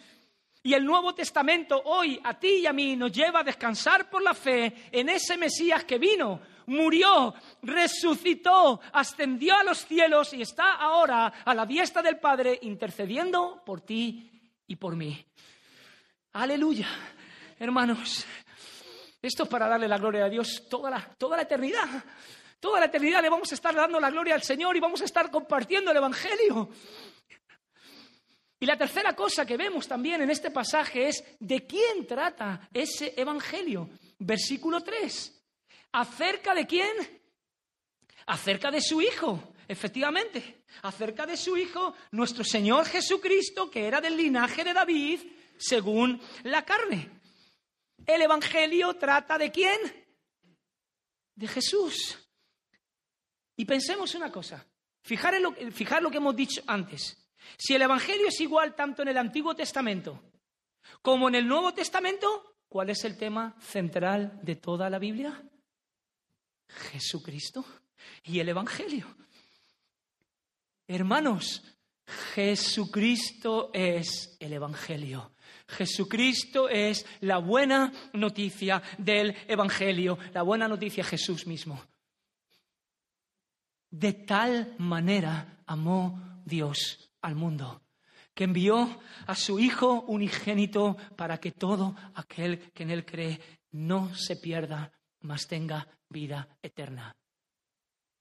[0.62, 4.22] Y el Nuevo Testamento hoy a ti y a mí nos lleva a descansar por
[4.22, 10.74] la fe en ese Mesías que vino, murió, resucitó, ascendió a los cielos y está
[10.74, 14.30] ahora a la diestra del Padre intercediendo por ti
[14.66, 15.24] y por mí.
[16.32, 16.88] Aleluya.
[17.58, 18.26] Hermanos,
[19.22, 22.04] esto es para darle la gloria a Dios toda la, toda la eternidad.
[22.60, 25.04] Toda la eternidad le vamos a estar dando la gloria al Señor y vamos a
[25.04, 26.70] estar compartiendo el Evangelio.
[28.58, 33.12] Y la tercera cosa que vemos también en este pasaje es de quién trata ese
[33.16, 33.90] Evangelio.
[34.18, 35.33] Versículo 3.
[35.94, 36.90] ¿Acerca de quién?
[38.26, 40.64] Acerca de su Hijo, efectivamente.
[40.82, 45.20] Acerca de su Hijo, nuestro Señor Jesucristo, que era del linaje de David,
[45.56, 47.10] según la carne.
[48.04, 49.78] El Evangelio trata de quién?
[51.36, 52.18] De Jesús.
[53.56, 54.66] Y pensemos una cosa,
[55.00, 57.24] fijar, lo, fijar lo que hemos dicho antes.
[57.56, 60.24] Si el Evangelio es igual tanto en el Antiguo Testamento
[61.02, 65.40] como en el Nuevo Testamento, ¿cuál es el tema central de toda la Biblia?
[66.68, 67.64] Jesucristo
[68.24, 69.06] y el Evangelio.
[70.86, 71.62] Hermanos,
[72.34, 75.32] Jesucristo es el Evangelio.
[75.66, 81.80] Jesucristo es la buena noticia del Evangelio, la buena noticia Jesús mismo.
[83.90, 87.82] De tal manera amó Dios al mundo,
[88.34, 94.14] que envió a su Hijo unigénito para que todo aquel que en él cree no
[94.14, 94.92] se pierda,
[95.24, 97.14] mas tenga vida eterna.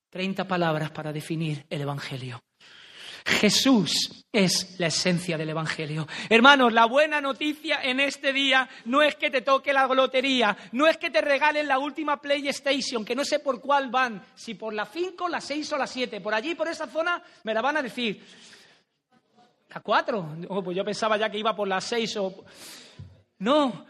[0.09, 2.43] Treinta palabras para definir el Evangelio.
[3.25, 6.07] Jesús es la esencia del Evangelio.
[6.29, 10.87] Hermanos, la buena noticia en este día no es que te toque la lotería, no
[10.87, 14.73] es que te regalen la última PlayStation, que no sé por cuál van, si por
[14.73, 16.19] la 5, la 6 o la 7.
[16.19, 18.25] Por allí, por esa zona, me la van a decir.
[19.73, 20.37] ¿La 4?
[20.49, 22.45] Oh, pues yo pensaba ya que iba por la 6 o...
[23.39, 23.85] No,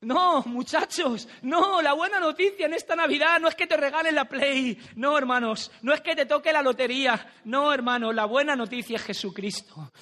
[0.00, 4.28] no, muchachos, no, la buena noticia en esta Navidad no es que te regalen la
[4.28, 8.96] Play, no, hermanos, no es que te toque la lotería, no, hermanos, la buena noticia
[8.96, 9.92] es Jesucristo.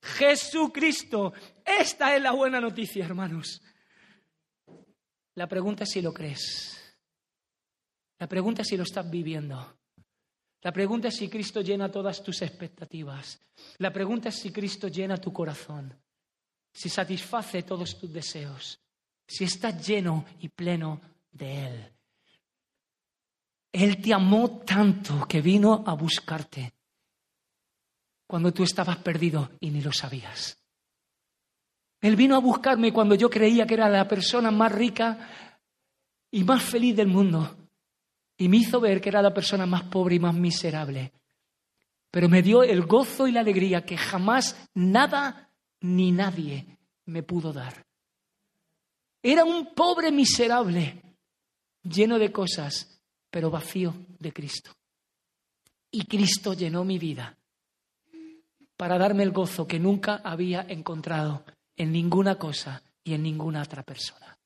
[0.00, 3.60] Jesucristo, esta es la buena noticia, hermanos.
[5.34, 6.96] La pregunta es si lo crees.
[8.18, 9.76] La pregunta es si lo estás viviendo.
[10.62, 13.38] La pregunta es si Cristo llena todas tus expectativas.
[13.78, 15.94] La pregunta es si Cristo llena tu corazón,
[16.72, 18.80] si satisface todos tus deseos
[19.26, 21.92] si estás lleno y pleno de Él.
[23.72, 26.72] Él te amó tanto que vino a buscarte
[28.26, 30.58] cuando tú estabas perdido y ni lo sabías.
[32.00, 35.58] Él vino a buscarme cuando yo creía que era la persona más rica
[36.30, 37.56] y más feliz del mundo.
[38.38, 41.12] Y me hizo ver que era la persona más pobre y más miserable.
[42.10, 47.52] Pero me dio el gozo y la alegría que jamás nada ni nadie me pudo
[47.52, 47.85] dar.
[49.28, 51.02] Era un pobre miserable,
[51.82, 54.70] lleno de cosas, pero vacío de Cristo.
[55.90, 57.36] Y Cristo llenó mi vida
[58.76, 61.44] para darme el gozo que nunca había encontrado
[61.76, 64.38] en ninguna cosa y en ninguna otra persona.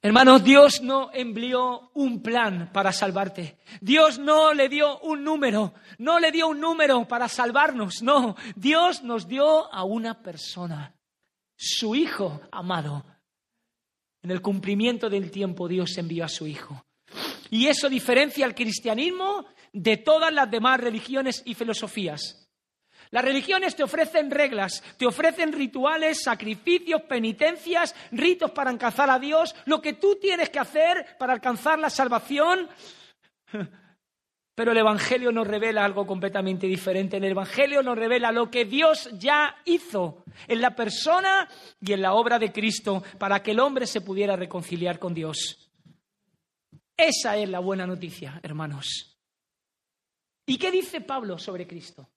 [0.00, 3.58] Hermanos, Dios no envió un plan para salvarte.
[3.80, 8.36] Dios no le dio un número, no le dio un número para salvarnos, no.
[8.54, 10.94] Dios nos dio a una persona
[11.62, 13.04] su Hijo amado.
[14.22, 16.86] En el cumplimiento del tiempo Dios envió a su Hijo.
[17.50, 22.48] Y eso diferencia al cristianismo de todas las demás religiones y filosofías.
[23.10, 29.54] Las religiones te ofrecen reglas, te ofrecen rituales, sacrificios, penitencias, ritos para alcanzar a Dios,
[29.66, 32.70] lo que tú tienes que hacer para alcanzar la salvación.
[34.60, 37.16] Pero el Evangelio nos revela algo completamente diferente.
[37.16, 41.48] El Evangelio nos revela lo que Dios ya hizo en la persona
[41.80, 45.70] y en la obra de Cristo para que el hombre se pudiera reconciliar con Dios.
[46.94, 49.18] Esa es la buena noticia, hermanos.
[50.44, 52.10] ¿Y qué dice Pablo sobre Cristo?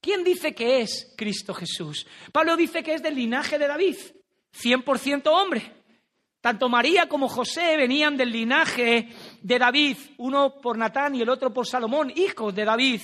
[0.00, 2.08] ¿Quién dice que es Cristo Jesús?
[2.32, 3.98] Pablo dice que es del linaje de David,
[4.52, 5.81] 100% hombre.
[6.42, 9.08] Tanto María como José venían del linaje
[9.40, 13.00] de David, uno por Natán y el otro por Salomón, hijos de David.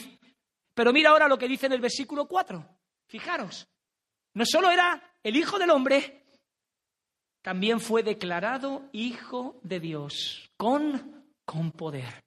[0.75, 2.69] Pero mira ahora lo que dice en el versículo 4.
[3.07, 3.69] Fijaros,
[4.35, 6.25] no solo era el hijo del hombre,
[7.41, 12.25] también fue declarado hijo de Dios con, con poder.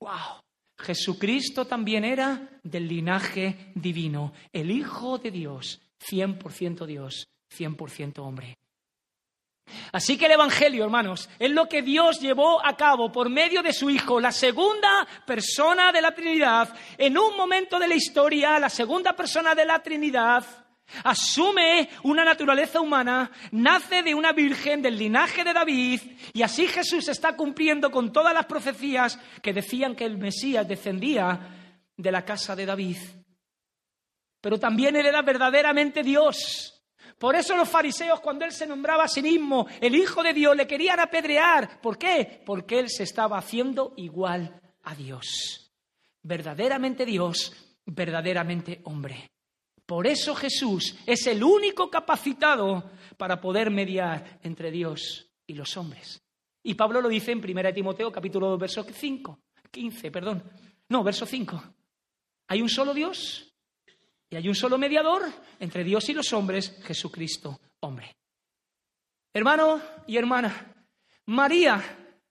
[0.00, 0.42] ¡Wow!
[0.78, 8.58] Jesucristo también era del linaje divino, el hijo de Dios, 100% Dios, 100% hombre.
[9.92, 13.72] Así que el Evangelio, hermanos, es lo que Dios llevó a cabo por medio de
[13.72, 16.74] su Hijo, la segunda persona de la Trinidad.
[16.98, 20.44] En un momento de la historia, la segunda persona de la Trinidad
[21.04, 26.00] asume una naturaleza humana, nace de una virgen del linaje de David,
[26.32, 31.40] y así Jesús está cumpliendo con todas las profecías que decían que el Mesías descendía
[31.96, 32.98] de la casa de David.
[34.40, 36.75] Pero también él era verdaderamente Dios.
[37.18, 40.54] Por eso los fariseos, cuando él se nombraba a sí mismo el Hijo de Dios,
[40.54, 41.80] le querían apedrear.
[41.80, 42.42] ¿Por qué?
[42.44, 45.72] Porque él se estaba haciendo igual a Dios.
[46.22, 47.54] Verdaderamente Dios,
[47.86, 49.30] verdaderamente hombre.
[49.86, 56.20] Por eso Jesús es el único capacitado para poder mediar entre Dios y los hombres.
[56.62, 59.38] Y Pablo lo dice en 1 Timoteo capítulo 2, verso 5,
[59.70, 60.42] 15, perdón.
[60.88, 61.62] No, verso 5.
[62.48, 63.54] Hay un solo Dios
[64.28, 65.22] Y hay un solo mediador
[65.60, 68.16] entre Dios y los hombres, Jesucristo, hombre.
[69.32, 70.74] Hermano y hermana,
[71.26, 71.82] María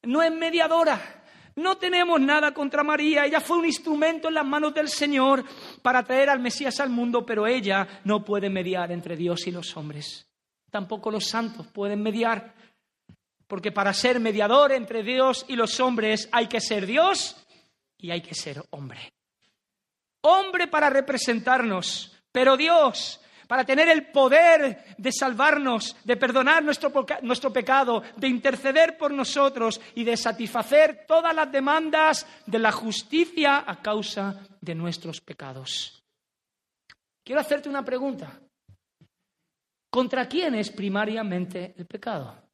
[0.03, 1.23] no es mediadora.
[1.55, 3.25] No tenemos nada contra María.
[3.25, 5.45] Ella fue un instrumento en las manos del Señor
[5.81, 9.77] para traer al Mesías al mundo, pero ella no puede mediar entre Dios y los
[9.77, 10.27] hombres.
[10.69, 12.53] Tampoco los santos pueden mediar,
[13.47, 17.37] porque para ser mediador entre Dios y los hombres hay que ser Dios
[17.97, 19.14] y hay que ser hombre
[20.25, 27.53] hombre para representarnos, pero Dios para tener el poder de salvarnos, de perdonar nuestro, nuestro,
[27.53, 33.81] pecado, de interceder por nosotros y de satisfacer todas las demandas de la justicia a
[33.81, 36.03] causa de nuestros pecados.
[37.23, 38.39] Quiero hacerte una pregunta.
[39.89, 42.44] ¿Contra quién es primariamente el pecado?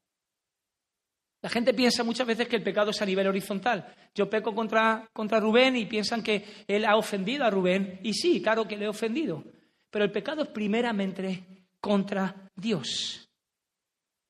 [1.41, 3.95] La gente piensa muchas veces que el pecado es a nivel horizontal.
[4.13, 7.99] Yo peco contra, contra Rubén y piensan que él ha ofendido a Rubén.
[8.03, 9.43] Y sí, claro que le he ofendido.
[9.89, 13.27] Pero el pecado es primeramente contra Dios.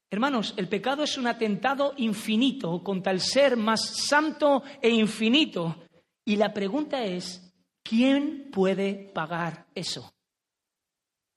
[0.09, 5.83] Hermanos, el pecado es un atentado infinito contra el ser más santo e infinito.
[6.25, 7.53] Y la pregunta es,
[7.83, 10.13] ¿quién puede pagar eso?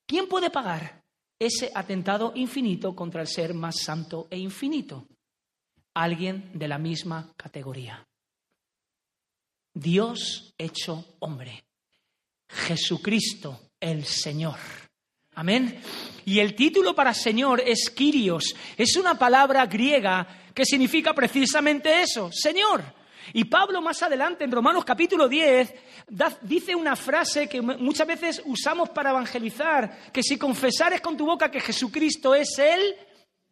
[0.07, 1.03] ¿Quién puede pagar
[1.39, 5.07] ese atentado infinito contra el ser más santo e infinito?
[5.95, 8.07] Alguien de la misma categoría.
[9.73, 11.65] Dios hecho hombre.
[12.49, 14.59] Jesucristo el Señor.
[15.35, 15.81] Amén.
[16.25, 18.55] Y el título para Señor es Kyrios.
[18.77, 22.83] Es una palabra griega que significa precisamente eso, Señor.
[23.33, 25.75] Y Pablo más adelante en Romanos capítulo 10
[26.43, 31.51] dice una frase que muchas veces usamos para evangelizar, que si confesares con tu boca
[31.51, 32.95] que Jesucristo es Él,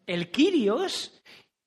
[0.06, 1.21] el Kyrios,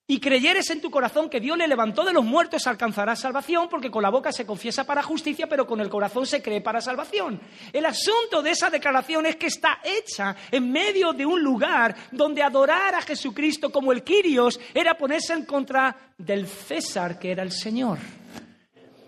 [0.08, 3.89] y creyeres en tu corazón que Dios le levantó de los muertos, alcanzarás salvación, porque
[3.89, 7.41] con la boca se confiesa para justicia, pero con el corazón se cree para salvación.
[7.74, 12.43] El asunto de esa declaración es que está hecha en medio de un lugar donde
[12.43, 17.51] adorar a Jesucristo como el Quirios era ponerse en contra del César, que era el
[17.51, 17.97] Señor.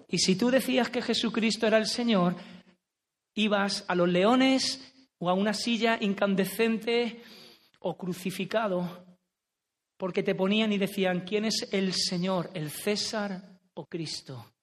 [0.10, 2.36] Y si tú decías que Jesucristo era el Señor,
[3.36, 7.22] ibas a los leones o a una silla incandescente
[7.80, 9.07] o crucificado
[9.98, 13.41] porque te ponían y decían, ¿quién es el Señor, el César
[13.74, 14.54] o Cristo?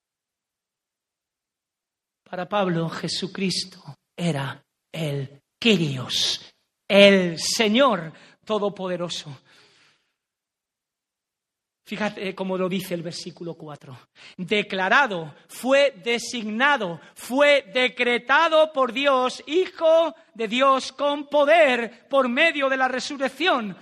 [2.23, 3.83] Para Pablo, Jesucristo
[4.17, 6.51] era el Kyrios,
[6.87, 8.13] el Señor
[8.43, 9.37] Todopoderoso.
[11.87, 13.95] Fíjate cómo lo dice el versículo 4.
[14.37, 22.77] Declarado, fue designado, fue decretado por Dios, Hijo de Dios con poder por medio de
[22.77, 23.77] la resurrección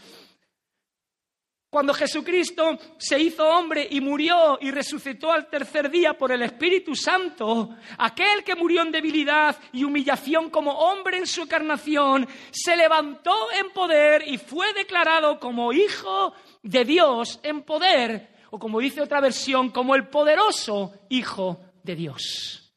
[1.74, 6.96] cuando Jesucristo se hizo hombre y murió y resucitó al tercer día por el Espíritu
[6.96, 13.52] Santo, aquel que murió en debilidad y humillación como hombre en su encarnación, se levantó
[13.60, 19.20] en poder y fue declarado como Hijo de Dios en poder, o como dice otra
[19.20, 22.72] versión, como el poderoso Hijo de Dios.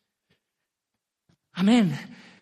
[1.52, 1.92] Amén.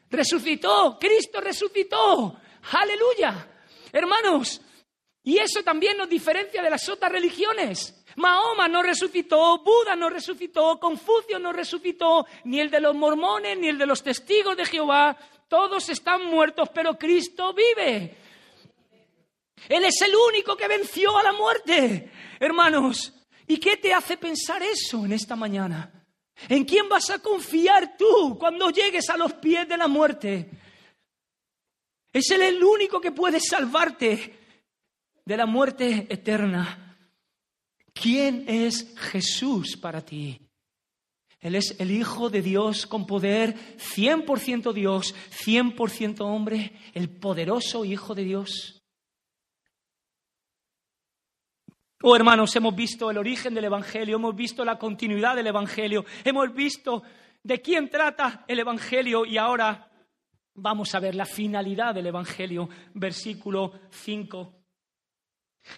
[0.08, 2.36] Resucitó, Cristo resucitó.
[2.70, 3.48] Aleluya.
[3.90, 4.60] Hermanos,
[5.26, 8.04] y eso también nos diferencia de las otras religiones.
[8.16, 13.68] Mahoma no resucitó, Buda no resucitó, Confucio no resucitó, ni el de los mormones, ni
[13.68, 15.16] el de los testigos de Jehová.
[15.48, 18.18] Todos están muertos, pero Cristo vive.
[19.66, 22.12] Él es el único que venció a la muerte.
[22.38, 23.14] Hermanos,
[23.46, 25.90] ¿y qué te hace pensar eso en esta mañana?
[26.50, 30.50] ¿En quién vas a confiar tú cuando llegues a los pies de la muerte?
[32.12, 34.43] Es Él el único que puede salvarte
[35.24, 36.96] de la muerte eterna.
[37.92, 40.40] ¿Quién es Jesús para ti?
[41.40, 45.14] Él es el Hijo de Dios con poder, 100% Dios,
[45.44, 48.82] 100% hombre, el poderoso Hijo de Dios.
[52.02, 56.52] Oh hermanos, hemos visto el origen del Evangelio, hemos visto la continuidad del Evangelio, hemos
[56.52, 57.02] visto
[57.42, 59.90] de quién trata el Evangelio y ahora
[60.54, 64.63] vamos a ver la finalidad del Evangelio, versículo 5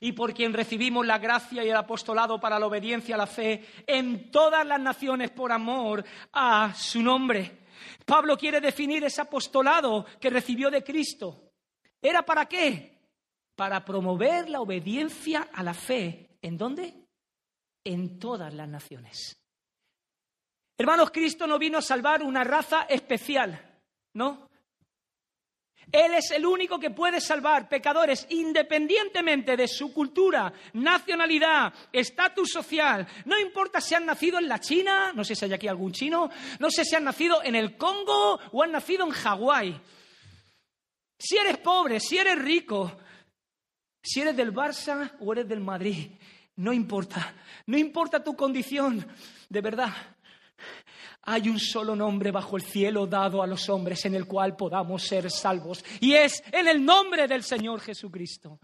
[0.01, 3.65] y por quien recibimos la gracia y el apostolado para la obediencia a la fe
[3.87, 7.67] en todas las naciones por amor a su nombre.
[8.05, 11.53] Pablo quiere definir ese apostolado que recibió de Cristo.
[12.01, 12.99] ¿Era para qué?
[13.55, 16.39] Para promover la obediencia a la fe.
[16.43, 16.95] ¿En dónde?
[17.85, 19.43] En todas las naciones.
[20.79, 23.81] Hermanos, Cristo no vino a salvar una raza especial,
[24.13, 24.46] ¿no?
[25.93, 33.07] Él es el único que puede salvar pecadores independientemente de su cultura, nacionalidad, estatus social.
[33.25, 36.29] No importa si han nacido en la China, no sé si hay aquí algún chino,
[36.59, 39.81] no sé si han nacido en el Congo o han nacido en Hawái.
[41.19, 42.99] Si eres pobre, si eres rico,
[44.03, 46.11] si eres del Barça o eres del Madrid,
[46.57, 47.35] no importa,
[47.67, 49.07] no importa tu condición,
[49.49, 50.16] de verdad.
[51.29, 55.03] Hay un solo nombre bajo el cielo dado a los hombres en el cual podamos
[55.03, 55.85] ser salvos.
[55.99, 58.61] Y es en el nombre del Señor Jesucristo.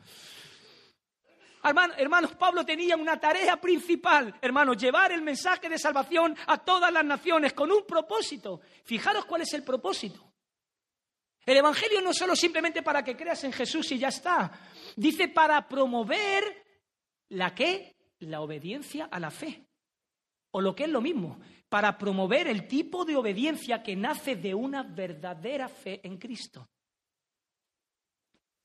[1.65, 7.05] hermanos, Pablo tenía una tarea principal, hermanos, llevar el mensaje de salvación a todas las
[7.05, 8.61] naciones con un propósito.
[8.85, 10.33] Fijaros cuál es el propósito.
[11.45, 14.53] El Evangelio no es solo simplemente para que creas en Jesús y ya está.
[14.95, 16.65] Dice para promover
[17.31, 17.97] la qué?
[18.21, 19.67] La obediencia a la fe.
[20.53, 21.41] O lo que es lo mismo,
[21.73, 26.69] para promover el tipo de obediencia que nace de una verdadera fe en Cristo.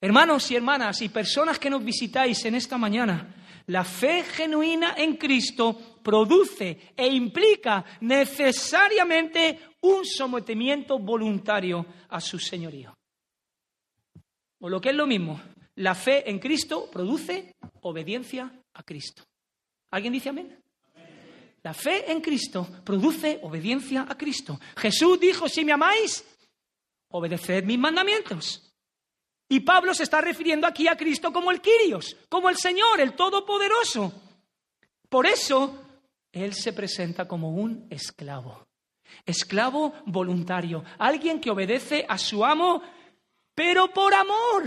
[0.01, 3.33] Hermanos y hermanas y personas que nos visitáis en esta mañana,
[3.67, 12.93] la fe genuina en Cristo produce e implica necesariamente un sometimiento voluntario a su señorío.
[14.59, 15.39] O lo que es lo mismo,
[15.75, 19.23] la fe en Cristo produce obediencia a Cristo.
[19.91, 20.66] ¿Alguien dice amén?
[21.67, 24.57] La fe en Cristo produce obediencia a Cristo.
[24.77, 26.23] Jesús dijo, si me amáis,
[27.09, 28.73] obedeced mis mandamientos.
[29.49, 33.17] Y Pablo se está refiriendo aquí a Cristo como el Quirios, como el Señor, el
[33.17, 34.13] Todopoderoso.
[35.09, 35.77] Por eso,
[36.31, 38.65] Él se presenta como un esclavo.
[39.25, 42.81] Esclavo voluntario, alguien que obedece a su amo,
[43.53, 44.63] pero por amor.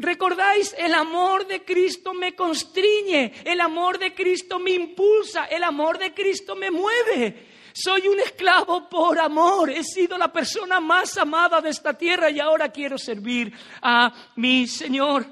[0.00, 0.76] ¿Recordáis?
[0.78, 6.14] El amor de Cristo me constriñe, el amor de Cristo me impulsa, el amor de
[6.14, 7.48] Cristo me mueve.
[7.72, 12.38] Soy un esclavo por amor, he sido la persona más amada de esta tierra y
[12.38, 15.26] ahora quiero servir a mi Señor.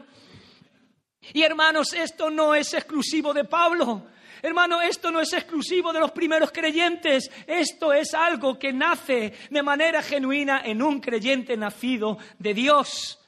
[1.32, 4.08] Y hermanos, esto no es exclusivo de Pablo.
[4.42, 9.62] Hermano, esto no es exclusivo de los primeros creyentes, esto es algo que nace de
[9.62, 13.20] manera genuina en un creyente nacido de Dios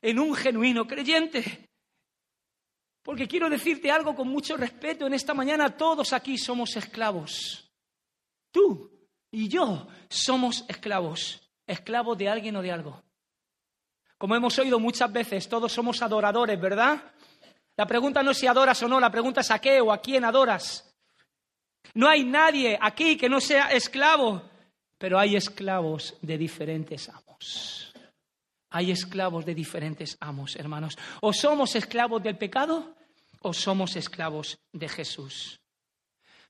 [0.00, 1.68] en un genuino creyente.
[3.02, 7.70] Porque quiero decirte algo con mucho respeto en esta mañana, todos aquí somos esclavos.
[8.50, 8.90] Tú
[9.30, 13.02] y yo somos esclavos, esclavos de alguien o de algo.
[14.18, 17.12] Como hemos oído muchas veces, todos somos adoradores, ¿verdad?
[17.76, 20.00] La pregunta no es si adoras o no, la pregunta es a qué o a
[20.00, 20.96] quién adoras.
[21.94, 24.42] No hay nadie aquí que no sea esclavo,
[24.98, 27.85] pero hay esclavos de diferentes amos.
[28.70, 30.98] Hay esclavos de diferentes amos, hermanos.
[31.20, 32.96] O somos esclavos del pecado
[33.42, 35.60] o somos esclavos de Jesús.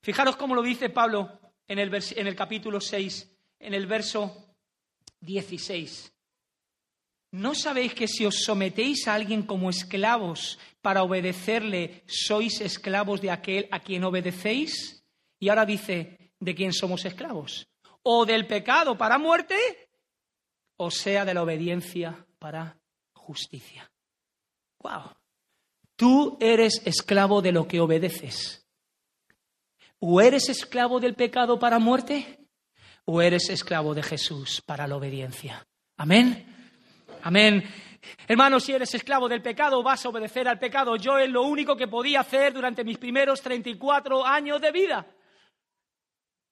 [0.01, 4.55] Fijaros cómo lo dice Pablo en el, en el capítulo 6, en el verso
[5.21, 6.13] 16.
[7.31, 13.31] ¿No sabéis que si os sometéis a alguien como esclavos para obedecerle, sois esclavos de
[13.31, 15.03] aquel a quien obedecéis?
[15.37, 17.67] Y ahora dice, ¿de quién somos esclavos?
[18.01, 19.86] ¿O del pecado para muerte
[20.77, 22.77] o sea de la obediencia para
[23.13, 23.91] justicia.
[24.79, 25.11] ¡Wow!
[25.95, 28.65] Tú eres esclavo de lo que obedeces.
[29.99, 32.37] O eres esclavo del pecado para muerte,
[33.05, 35.65] o eres esclavo de Jesús para la obediencia.
[35.97, 36.45] Amén.
[37.23, 37.63] Amén.
[38.27, 40.95] Hermano, si eres esclavo del pecado, vas a obedecer al pecado.
[40.97, 45.07] Yo es lo único que podía hacer durante mis primeros 34 años de vida.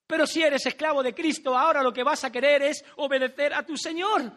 [0.08, 3.66] Pero si eres esclavo de Cristo, ahora lo que vas a querer es obedecer a
[3.66, 4.32] tu Señor.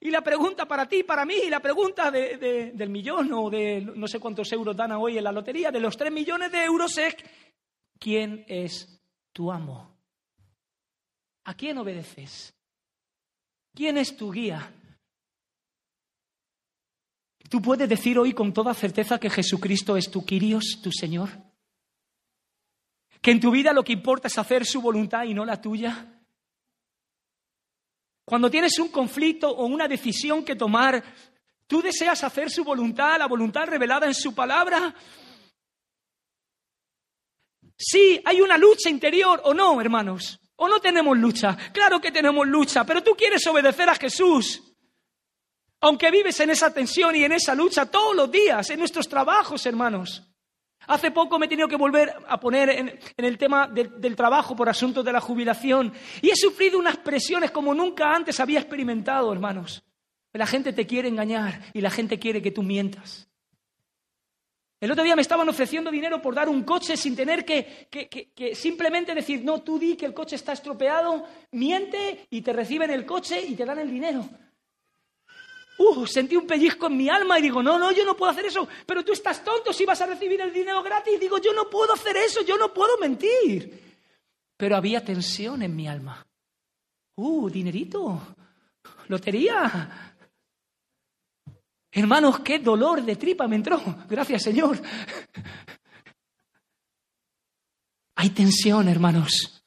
[0.00, 4.06] Y la pregunta para ti, para mí, y la pregunta del millón o de no
[4.06, 7.16] sé cuántos euros dan hoy en la lotería, de los tres millones de euros es,
[7.98, 9.00] ¿quién es
[9.32, 9.96] tu amo?
[11.44, 12.54] ¿A quién obedeces?
[13.74, 14.72] ¿Quién es tu guía?
[17.48, 21.30] ¿Tú puedes decir hoy con toda certeza que Jesucristo es tu Quirios, tu Señor?
[23.20, 26.06] Que en tu vida lo que importa es hacer su voluntad y no la tuya.
[28.24, 31.02] Cuando tienes un conflicto o una decisión que tomar,
[31.66, 34.94] tú deseas hacer su voluntad, la voluntad revelada en su palabra.
[37.76, 40.40] Sí, hay una lucha interior o no, hermanos.
[40.56, 41.56] O no tenemos lucha.
[41.72, 44.62] Claro que tenemos lucha, pero tú quieres obedecer a Jesús.
[45.80, 49.64] Aunque vives en esa tensión y en esa lucha todos los días, en nuestros trabajos,
[49.66, 50.28] hermanos.
[50.88, 54.70] Hace poco me he tenido que volver a poner en, el tema del trabajo por
[54.70, 59.84] asuntos de la jubilación y he sufrido unas presiones como nunca antes había experimentado, hermanos.
[60.32, 63.28] La gente te quiere engañar y la gente quiere que tú mientas.
[64.80, 68.54] El otro día me estaban ofreciendo dinero por dar un coche sin tener que, que,
[68.54, 73.04] simplemente decir, no, tú di que el coche está estropeado, miente y te reciben el
[73.04, 74.26] coche y te dan el dinero.
[75.78, 78.46] Uh, sentí un pellizco en mi alma y digo, no, no, yo no puedo hacer
[78.46, 78.66] eso.
[78.84, 81.20] Pero tú estás tonto si vas a recibir el dinero gratis.
[81.20, 83.96] Digo, yo no puedo hacer eso, yo no puedo mentir.
[84.56, 86.26] Pero había tensión en mi alma.
[87.14, 88.20] Uh, dinerito.
[89.06, 90.16] Lotería.
[91.92, 93.80] Hermanos, qué dolor de tripa me entró.
[94.08, 94.80] Gracias, Señor.
[98.16, 99.57] Hay tensión, hermanos.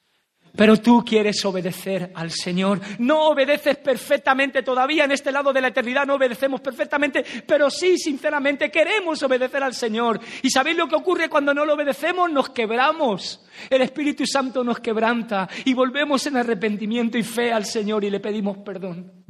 [0.54, 2.80] Pero tú quieres obedecer al Señor.
[2.98, 7.96] No obedeces perfectamente todavía en este lado de la eternidad, no obedecemos perfectamente, pero sí,
[7.96, 10.20] sinceramente, queremos obedecer al Señor.
[10.42, 12.30] ¿Y sabéis lo que ocurre cuando no lo obedecemos?
[12.30, 13.44] Nos quebramos.
[13.70, 18.20] El Espíritu Santo nos quebranta y volvemos en arrepentimiento y fe al Señor y le
[18.20, 19.24] pedimos perdón.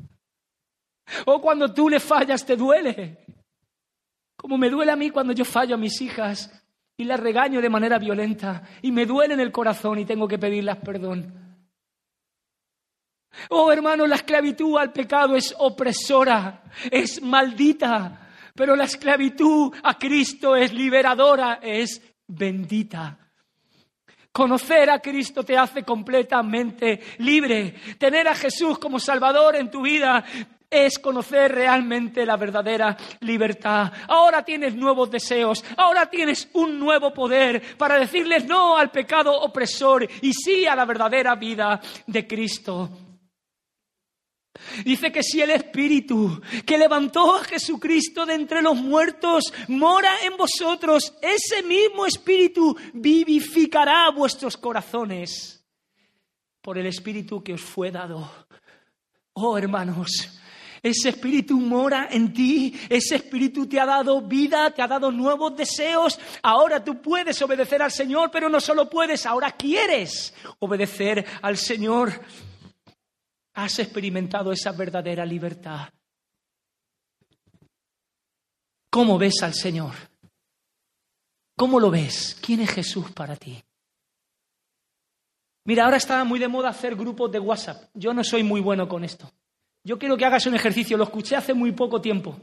[1.26, 3.24] O cuando tú le fallas, te duele.
[4.36, 6.61] Como me duele a mí cuando yo fallo a mis hijas
[6.96, 10.38] y las regaño de manera violenta y me duele en el corazón y tengo que
[10.38, 11.42] pedirlas perdón.
[13.48, 20.54] Oh hermano, la esclavitud al pecado es opresora, es maldita, pero la esclavitud a Cristo
[20.54, 23.18] es liberadora, es bendita.
[24.30, 27.74] Conocer a Cristo te hace completamente libre.
[27.98, 30.24] Tener a Jesús como Salvador en tu vida
[30.72, 33.92] es conocer realmente la verdadera libertad.
[34.08, 40.08] Ahora tienes nuevos deseos, ahora tienes un nuevo poder para decirles no al pecado opresor
[40.22, 42.90] y sí a la verdadera vida de Cristo.
[44.84, 50.36] Dice que si el Espíritu que levantó a Jesucristo de entre los muertos mora en
[50.36, 55.64] vosotros, ese mismo Espíritu vivificará vuestros corazones
[56.60, 58.30] por el Espíritu que os fue dado.
[59.32, 60.41] Oh hermanos,
[60.82, 65.56] ese espíritu mora en ti, ese espíritu te ha dado vida, te ha dado nuevos
[65.56, 66.18] deseos.
[66.42, 72.20] Ahora tú puedes obedecer al Señor, pero no solo puedes, ahora quieres obedecer al Señor.
[73.54, 75.88] Has experimentado esa verdadera libertad.
[78.90, 79.94] ¿Cómo ves al Señor?
[81.56, 82.36] ¿Cómo lo ves?
[82.42, 83.62] ¿Quién es Jesús para ti?
[85.64, 87.84] Mira, ahora está muy de moda hacer grupos de WhatsApp.
[87.94, 89.30] Yo no soy muy bueno con esto.
[89.84, 92.36] Yo quiero que hagas un ejercicio, lo escuché hace muy poco tiempo.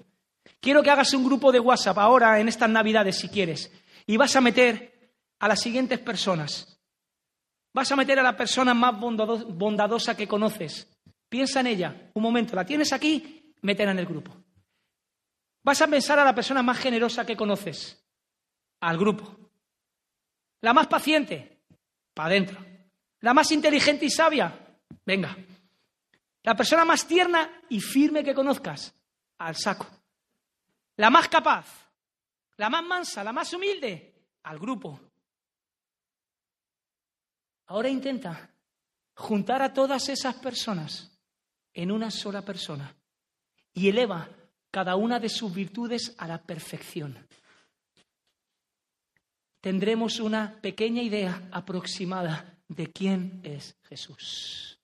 [0.60, 3.72] Quiero que hagas un grupo de WhatsApp ahora, en estas Navidades, si quieres,
[4.06, 6.80] y vas a meter a las siguientes personas.
[7.74, 10.88] Vas a meter a la persona más bondadosa que conoces.
[11.30, 12.12] Piensa en ella.
[12.14, 13.54] Un momento, ¿la tienes aquí?
[13.62, 14.36] Métela en el grupo.
[15.64, 18.04] Vas a pensar a la persona más generosa que conoces.
[18.82, 19.52] Al grupo.
[20.62, 21.62] La más paciente.
[22.14, 22.66] Para adentro.
[23.22, 24.54] La más inteligente y sabia.
[25.06, 25.38] Venga,
[26.44, 28.94] la persona más tierna y firme que conozcas,
[29.38, 29.88] al saco.
[30.98, 31.66] La más capaz,
[32.58, 34.14] la más mansa, la más humilde,
[34.44, 35.00] al grupo.
[37.68, 38.50] Ahora intenta
[39.16, 41.12] juntar a todas esas personas
[41.74, 42.96] en una sola persona
[43.74, 44.30] y eleva
[44.72, 47.28] cada una de sus virtudes a la perfección.
[49.62, 54.79] Tendremos una pequeña idea aproximada de quién es Jesús.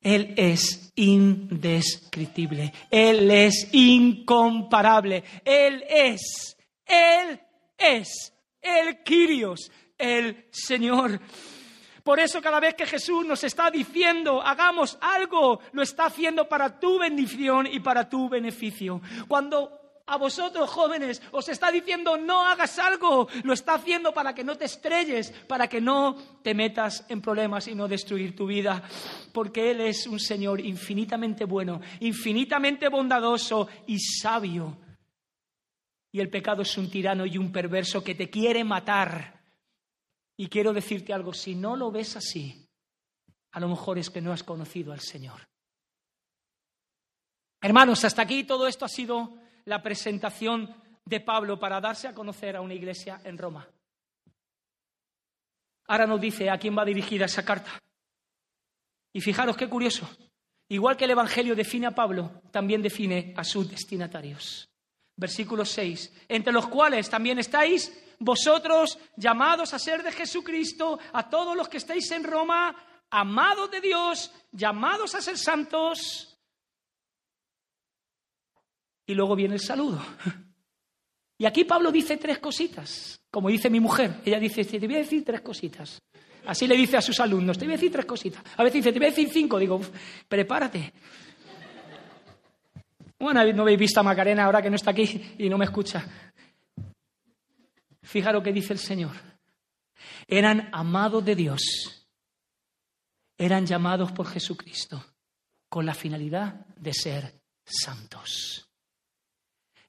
[0.00, 7.40] Él es indescriptible, Él es incomparable, Él es, Él
[7.76, 8.32] es
[8.62, 11.20] el Kyrios, el Señor.
[12.04, 16.80] Por eso cada vez que Jesús nos está diciendo hagamos algo, lo está haciendo para
[16.80, 19.02] tu bendición y para tu beneficio.
[19.26, 19.77] Cuando
[20.08, 24.56] a vosotros jóvenes os está diciendo no hagas algo, lo está haciendo para que no
[24.56, 28.82] te estrelles, para que no te metas en problemas y no destruir tu vida,
[29.32, 34.78] porque Él es un Señor infinitamente bueno, infinitamente bondadoso y sabio.
[36.10, 39.42] Y el pecado es un tirano y un perverso que te quiere matar.
[40.38, 42.66] Y quiero decirte algo, si no lo ves así,
[43.52, 45.48] a lo mejor es que no has conocido al Señor.
[47.60, 49.36] Hermanos, hasta aquí todo esto ha sido
[49.68, 53.68] la presentación de Pablo para darse a conocer a una iglesia en Roma.
[55.86, 57.78] Ahora nos dice a quién va dirigida esa carta.
[59.12, 60.08] Y fijaros qué curioso.
[60.68, 64.68] Igual que el Evangelio define a Pablo, también define a sus destinatarios.
[65.16, 66.14] Versículo 6.
[66.28, 71.76] Entre los cuales también estáis vosotros llamados a ser de Jesucristo, a todos los que
[71.76, 72.74] estáis en Roma,
[73.10, 76.37] amados de Dios, llamados a ser santos,
[79.08, 80.00] y luego viene el saludo.
[81.40, 84.22] Y aquí Pablo dice tres cositas, como dice mi mujer.
[84.24, 86.02] Ella dice, te voy a decir tres cositas.
[86.46, 88.42] Así le dice a sus alumnos, te voy a decir tres cositas.
[88.56, 89.56] A veces dice, te voy a decir cinco.
[89.56, 89.80] Digo,
[90.26, 90.92] prepárate.
[93.20, 96.04] Bueno, no habéis visto a Macarena ahora que no está aquí y no me escucha.
[98.02, 99.14] Fija lo que dice el Señor.
[100.26, 102.08] Eran amados de Dios.
[103.36, 105.04] Eran llamados por Jesucristo
[105.68, 108.67] con la finalidad de ser santos.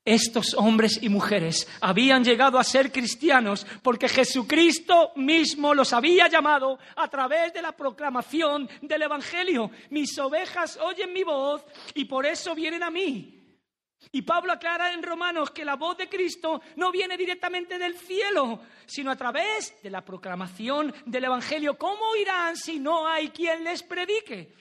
[0.10, 6.80] Estos hombres y mujeres habían llegado a ser cristianos porque Jesucristo mismo los había llamado
[6.95, 9.70] a través de la proclamación del Evangelio.
[9.91, 13.39] Mis ovejas oyen mi voz y por eso vienen a mí.
[14.12, 18.62] Y Pablo aclara en Romanos que la voz de Cristo no viene directamente del cielo,
[18.88, 21.78] sino a través de la proclamación del Evangelio.
[21.78, 24.55] ¿Cómo irán si no hay quien les predique?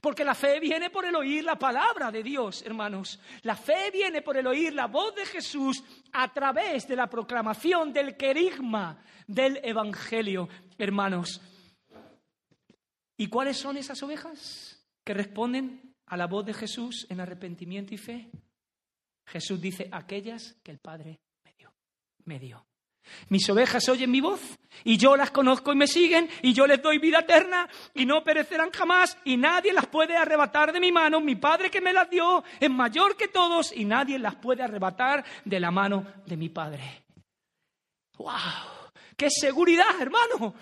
[0.00, 3.20] Porque la fe viene por el oír la palabra de Dios, hermanos.
[3.42, 7.92] La fe viene por el oír la voz de Jesús a través de la proclamación
[7.92, 10.48] del querigma del Evangelio,
[10.78, 11.40] hermanos.
[13.16, 17.98] ¿Y cuáles son esas ovejas que responden a la voz de Jesús en arrepentimiento y
[17.98, 18.30] fe?
[19.26, 21.74] Jesús dice, aquellas que el Padre me dio.
[22.24, 22.66] Me dio.
[23.28, 24.40] Mis ovejas oyen mi voz
[24.84, 28.22] y yo las conozco y me siguen y yo les doy vida eterna y no
[28.22, 31.20] perecerán jamás y nadie las puede arrebatar de mi mano.
[31.20, 35.24] Mi Padre que me las dio es mayor que todos y nadie las puede arrebatar
[35.44, 37.04] de la mano de mi Padre.
[38.18, 38.85] ¡Wow!
[39.16, 40.54] ¡Qué seguridad, hermano!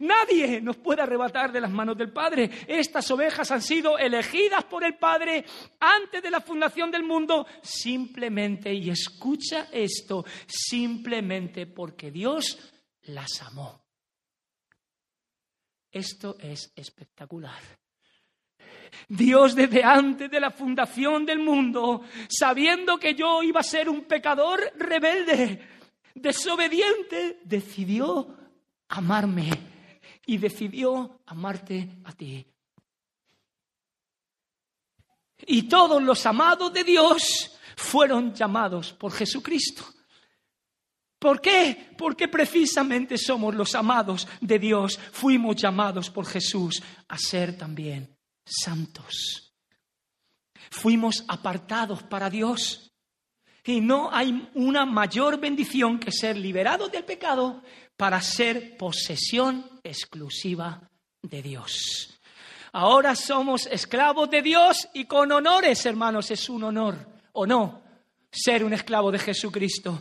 [0.00, 2.50] Nadie nos puede arrebatar de las manos del Padre.
[2.66, 5.44] Estas ovejas han sido elegidas por el Padre
[5.78, 12.58] antes de la fundación del mundo, simplemente, y escucha esto, simplemente porque Dios
[13.02, 13.84] las amó.
[15.90, 17.60] Esto es espectacular.
[19.08, 24.04] Dios desde antes de la fundación del mundo, sabiendo que yo iba a ser un
[24.04, 25.60] pecador rebelde,
[26.14, 28.36] desobediente, decidió
[28.88, 29.50] amarme
[30.26, 32.46] y decidió amarte a ti.
[35.46, 39.84] Y todos los amados de Dios fueron llamados por Jesucristo.
[41.18, 41.94] ¿Por qué?
[41.96, 44.98] Porque precisamente somos los amados de Dios.
[45.12, 49.54] Fuimos llamados por Jesús a ser también santos.
[50.70, 52.91] Fuimos apartados para Dios.
[53.64, 57.62] Y no hay una mayor bendición que ser liberados del pecado
[57.96, 60.90] para ser posesión exclusiva
[61.22, 62.18] de Dios.
[62.72, 66.96] Ahora somos esclavos de Dios y con honores, hermanos, es un honor,
[67.32, 67.82] ¿o no?
[68.30, 70.00] Ser un esclavo de Jesucristo.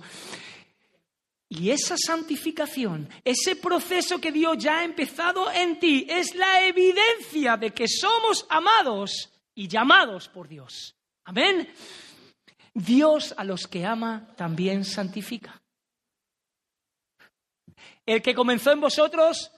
[1.49, 7.57] Y esa santificación, ese proceso que Dios ya ha empezado en ti, es la evidencia
[7.57, 10.95] de que somos amados y llamados por Dios.
[11.25, 11.67] Amén.
[12.73, 15.61] Dios a los que ama también santifica.
[18.05, 19.51] El que comenzó en vosotros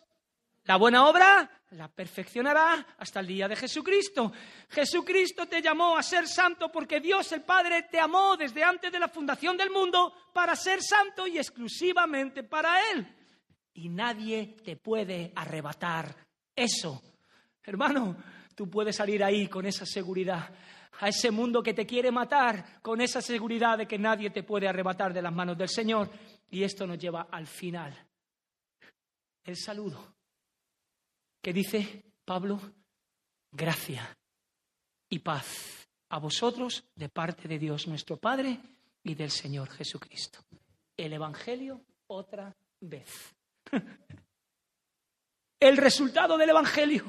[0.66, 4.32] la buena obra, la perfeccionará hasta el día de Jesucristo.
[4.70, 8.99] Jesucristo te llamó a ser santo porque Dios el Padre te amó desde antes de
[8.99, 13.07] la fundación del mundo para ser santo y exclusivamente para Él.
[13.74, 16.16] Y nadie te puede arrebatar
[16.55, 17.01] eso.
[17.64, 18.16] Hermano,
[18.55, 20.49] tú puedes salir ahí con esa seguridad
[20.99, 24.67] a ese mundo que te quiere matar con esa seguridad de que nadie te puede
[24.67, 26.09] arrebatar de las manos del Señor.
[26.51, 27.93] Y esto nos lleva al final.
[29.43, 30.15] El saludo
[31.41, 32.59] que dice Pablo,
[33.51, 34.17] gracia
[35.09, 38.59] y paz a vosotros de parte de Dios nuestro Padre
[39.03, 40.39] y del Señor Jesucristo.
[40.95, 43.35] El Evangelio otra vez.
[45.59, 47.03] El resultado del Evangelio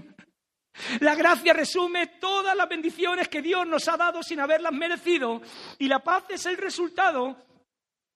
[1.01, 5.41] la gracia resume todas las bendiciones que Dios nos ha dado sin haberlas merecido
[5.79, 7.37] y la paz es el resultado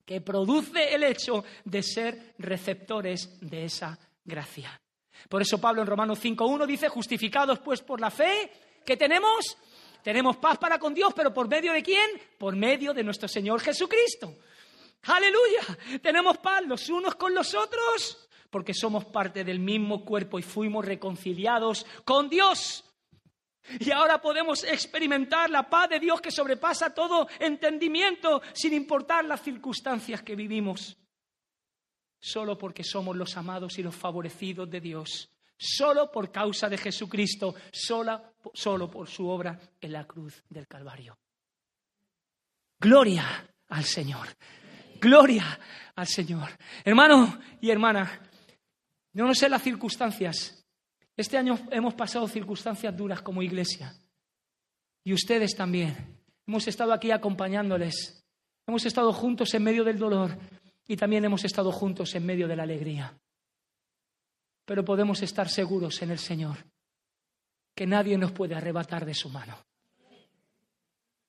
[0.04, 4.80] que produce el hecho de ser receptores de esa gracia.
[5.28, 8.50] Por eso Pablo en Romanos 5.1 dice, justificados pues por la fe
[8.84, 9.56] que tenemos,
[10.02, 12.10] tenemos paz para con Dios, pero ¿por medio de quién?
[12.38, 14.34] Por medio de nuestro Señor Jesucristo.
[15.02, 16.00] Aleluya.
[16.02, 20.84] Tenemos paz los unos con los otros porque somos parte del mismo cuerpo y fuimos
[20.84, 22.84] reconciliados con Dios.
[23.80, 29.42] Y ahora podemos experimentar la paz de Dios que sobrepasa todo entendimiento sin importar las
[29.42, 30.96] circunstancias que vivimos.
[32.18, 35.30] Solo porque somos los amados y los favorecidos de Dios.
[35.56, 37.54] Solo por causa de Jesucristo.
[37.70, 41.18] Sola, solo por su obra en la cruz del Calvario.
[42.80, 44.28] Gloria al Señor.
[45.00, 45.58] Gloria
[45.94, 46.48] al Señor.
[46.84, 48.27] Hermano y hermana,
[49.12, 50.64] yo no sé las circunstancias.
[51.16, 53.94] Este año hemos pasado circunstancias duras como iglesia.
[55.04, 56.18] Y ustedes también.
[56.46, 58.24] Hemos estado aquí acompañándoles.
[58.66, 60.38] Hemos estado juntos en medio del dolor
[60.86, 63.18] y también hemos estado juntos en medio de la alegría.
[64.64, 66.58] Pero podemos estar seguros en el Señor
[67.74, 69.56] que nadie nos puede arrebatar de su mano.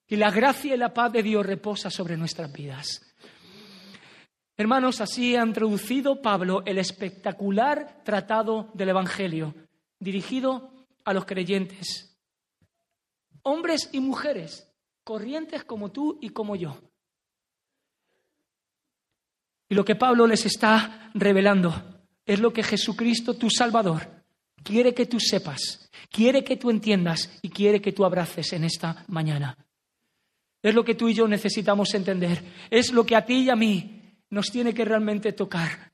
[0.07, 3.09] Y la gracia y la paz de Dios reposa sobre nuestras vidas.
[4.60, 9.55] Hermanos, así ha introducido Pablo el espectacular tratado del Evangelio,
[10.01, 12.20] dirigido a los creyentes,
[13.43, 14.70] hombres y mujeres,
[15.05, 16.78] corrientes como tú y como yo.
[19.70, 24.26] Y lo que Pablo les está revelando es lo que Jesucristo, tu Salvador,
[24.62, 29.05] quiere que tú sepas, quiere que tú entiendas y quiere que tú abraces en esta
[29.07, 29.57] mañana.
[30.62, 32.43] Es lo que tú y yo necesitamos entender.
[32.70, 33.99] Es lo que a ti y a mí
[34.30, 35.91] nos tiene que realmente tocar.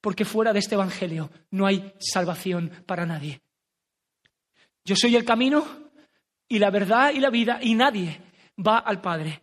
[0.00, 3.40] Porque fuera de este Evangelio no hay salvación para nadie.
[4.84, 5.90] Yo soy el camino
[6.48, 8.20] y la verdad y la vida y nadie
[8.58, 9.40] va al Padre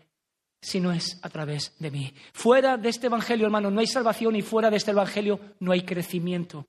[0.62, 2.14] si no es a través de mí.
[2.34, 5.84] Fuera de este Evangelio, hermano, no hay salvación y fuera de este Evangelio no hay
[5.84, 6.68] crecimiento.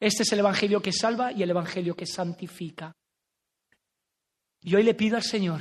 [0.00, 2.94] Este es el Evangelio que salva y el Evangelio que santifica.
[4.62, 5.60] Y hoy le pido al Señor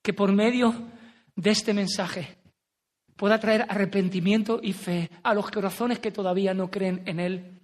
[0.00, 0.92] que por medio
[1.34, 2.38] de este mensaje
[3.18, 7.60] pueda traer arrepentimiento y fe a los corazones que todavía no creen en Él.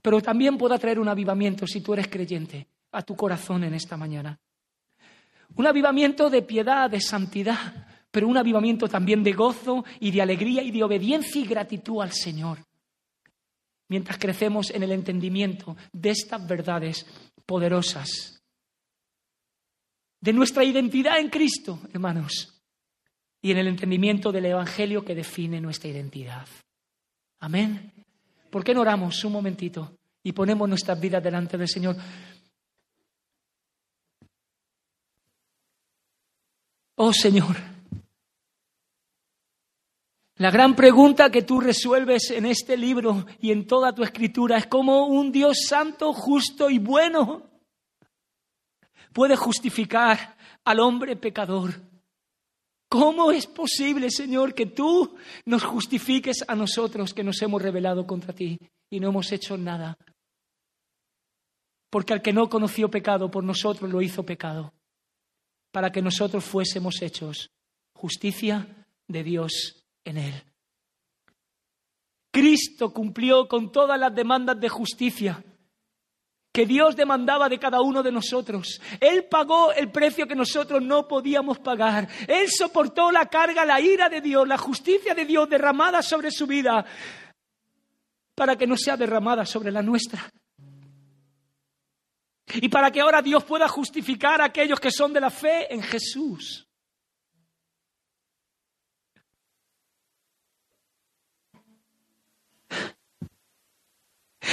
[0.00, 3.98] Pero también pueda traer un avivamiento, si tú eres creyente, a tu corazón en esta
[3.98, 4.40] mañana.
[5.56, 10.62] Un avivamiento de piedad, de santidad, pero un avivamiento también de gozo y de alegría
[10.62, 12.64] y de obediencia y gratitud al Señor.
[13.88, 17.04] Mientras crecemos en el entendimiento de estas verdades
[17.44, 18.42] poderosas,
[20.18, 22.49] de nuestra identidad en Cristo, hermanos,
[23.42, 26.46] y en el entendimiento del Evangelio que define nuestra identidad.
[27.40, 27.92] Amén.
[28.50, 31.96] ¿Por qué no oramos un momentito y ponemos nuestras vidas delante del Señor?
[36.96, 37.56] Oh Señor,
[40.36, 44.66] la gran pregunta que tú resuelves en este libro y en toda tu escritura es
[44.66, 47.50] cómo un Dios santo, justo y bueno
[49.12, 51.89] puede justificar al hombre pecador.
[52.90, 58.34] ¿Cómo es posible, Señor, que tú nos justifiques a nosotros que nos hemos rebelado contra
[58.34, 58.58] ti
[58.90, 59.96] y no hemos hecho nada?
[61.88, 64.74] Porque al que no conoció pecado, por nosotros lo hizo pecado
[65.70, 67.52] para que nosotros fuésemos hechos
[67.94, 68.66] justicia
[69.06, 70.42] de Dios en él.
[72.32, 75.44] Cristo cumplió con todas las demandas de justicia
[76.52, 78.80] que Dios demandaba de cada uno de nosotros.
[78.98, 82.08] Él pagó el precio que nosotros no podíamos pagar.
[82.26, 86.46] Él soportó la carga, la ira de Dios, la justicia de Dios derramada sobre su
[86.46, 86.84] vida
[88.34, 90.30] para que no sea derramada sobre la nuestra.
[92.54, 95.82] Y para que ahora Dios pueda justificar a aquellos que son de la fe en
[95.82, 96.66] Jesús.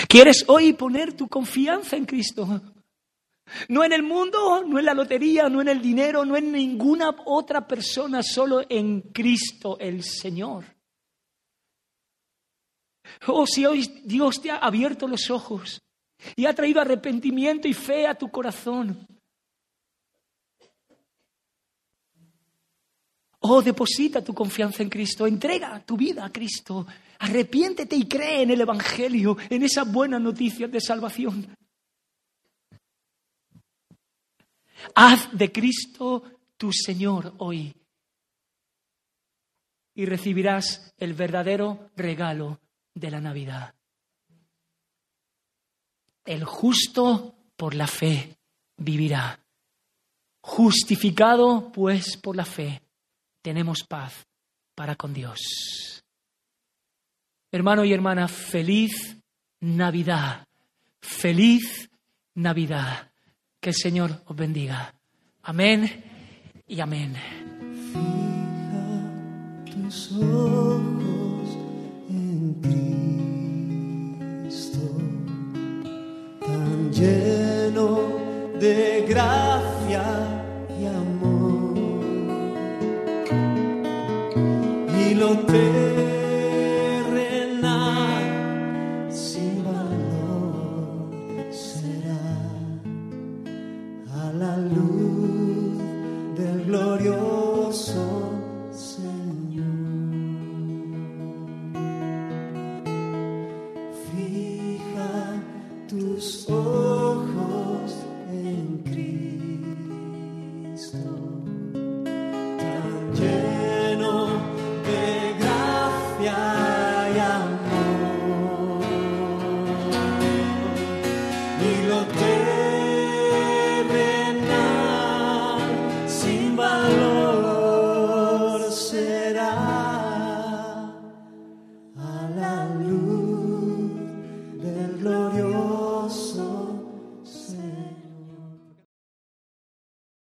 [0.08, 2.62] ¿Quieres hoy poner tu confianza en Cristo?
[3.70, 7.16] No en el mundo, no en la lotería, no en el dinero, no en ninguna
[7.26, 10.66] otra persona, solo en Cristo el Señor.
[13.28, 15.82] Oh, si hoy Dios te ha abierto los ojos
[16.36, 19.08] y ha traído arrepentimiento y fe a tu corazón.
[23.50, 26.86] Oh, deposita tu confianza en Cristo, entrega tu vida a Cristo,
[27.20, 31.56] arrepiéntete y cree en el Evangelio, en esas buenas noticias de salvación.
[34.96, 36.24] Haz de Cristo
[36.58, 37.74] tu Señor hoy
[39.96, 42.60] y recibirás el verdadero regalo
[42.94, 43.74] de la Navidad.
[46.26, 48.38] El justo por la fe
[48.76, 49.40] vivirá.
[50.42, 52.82] Justificado pues por la fe,
[53.48, 54.28] tenemos paz
[54.76, 56.04] para con Dios.
[57.50, 59.18] Hermano y hermana, feliz
[59.62, 60.46] Navidad.
[61.00, 61.90] Feliz
[62.36, 63.10] Navidad.
[63.62, 64.94] Que el Señor os bendiga.
[65.44, 66.04] Amén
[66.68, 67.16] y amén.
[76.92, 80.37] lleno de gracia
[85.28, 85.87] Y lo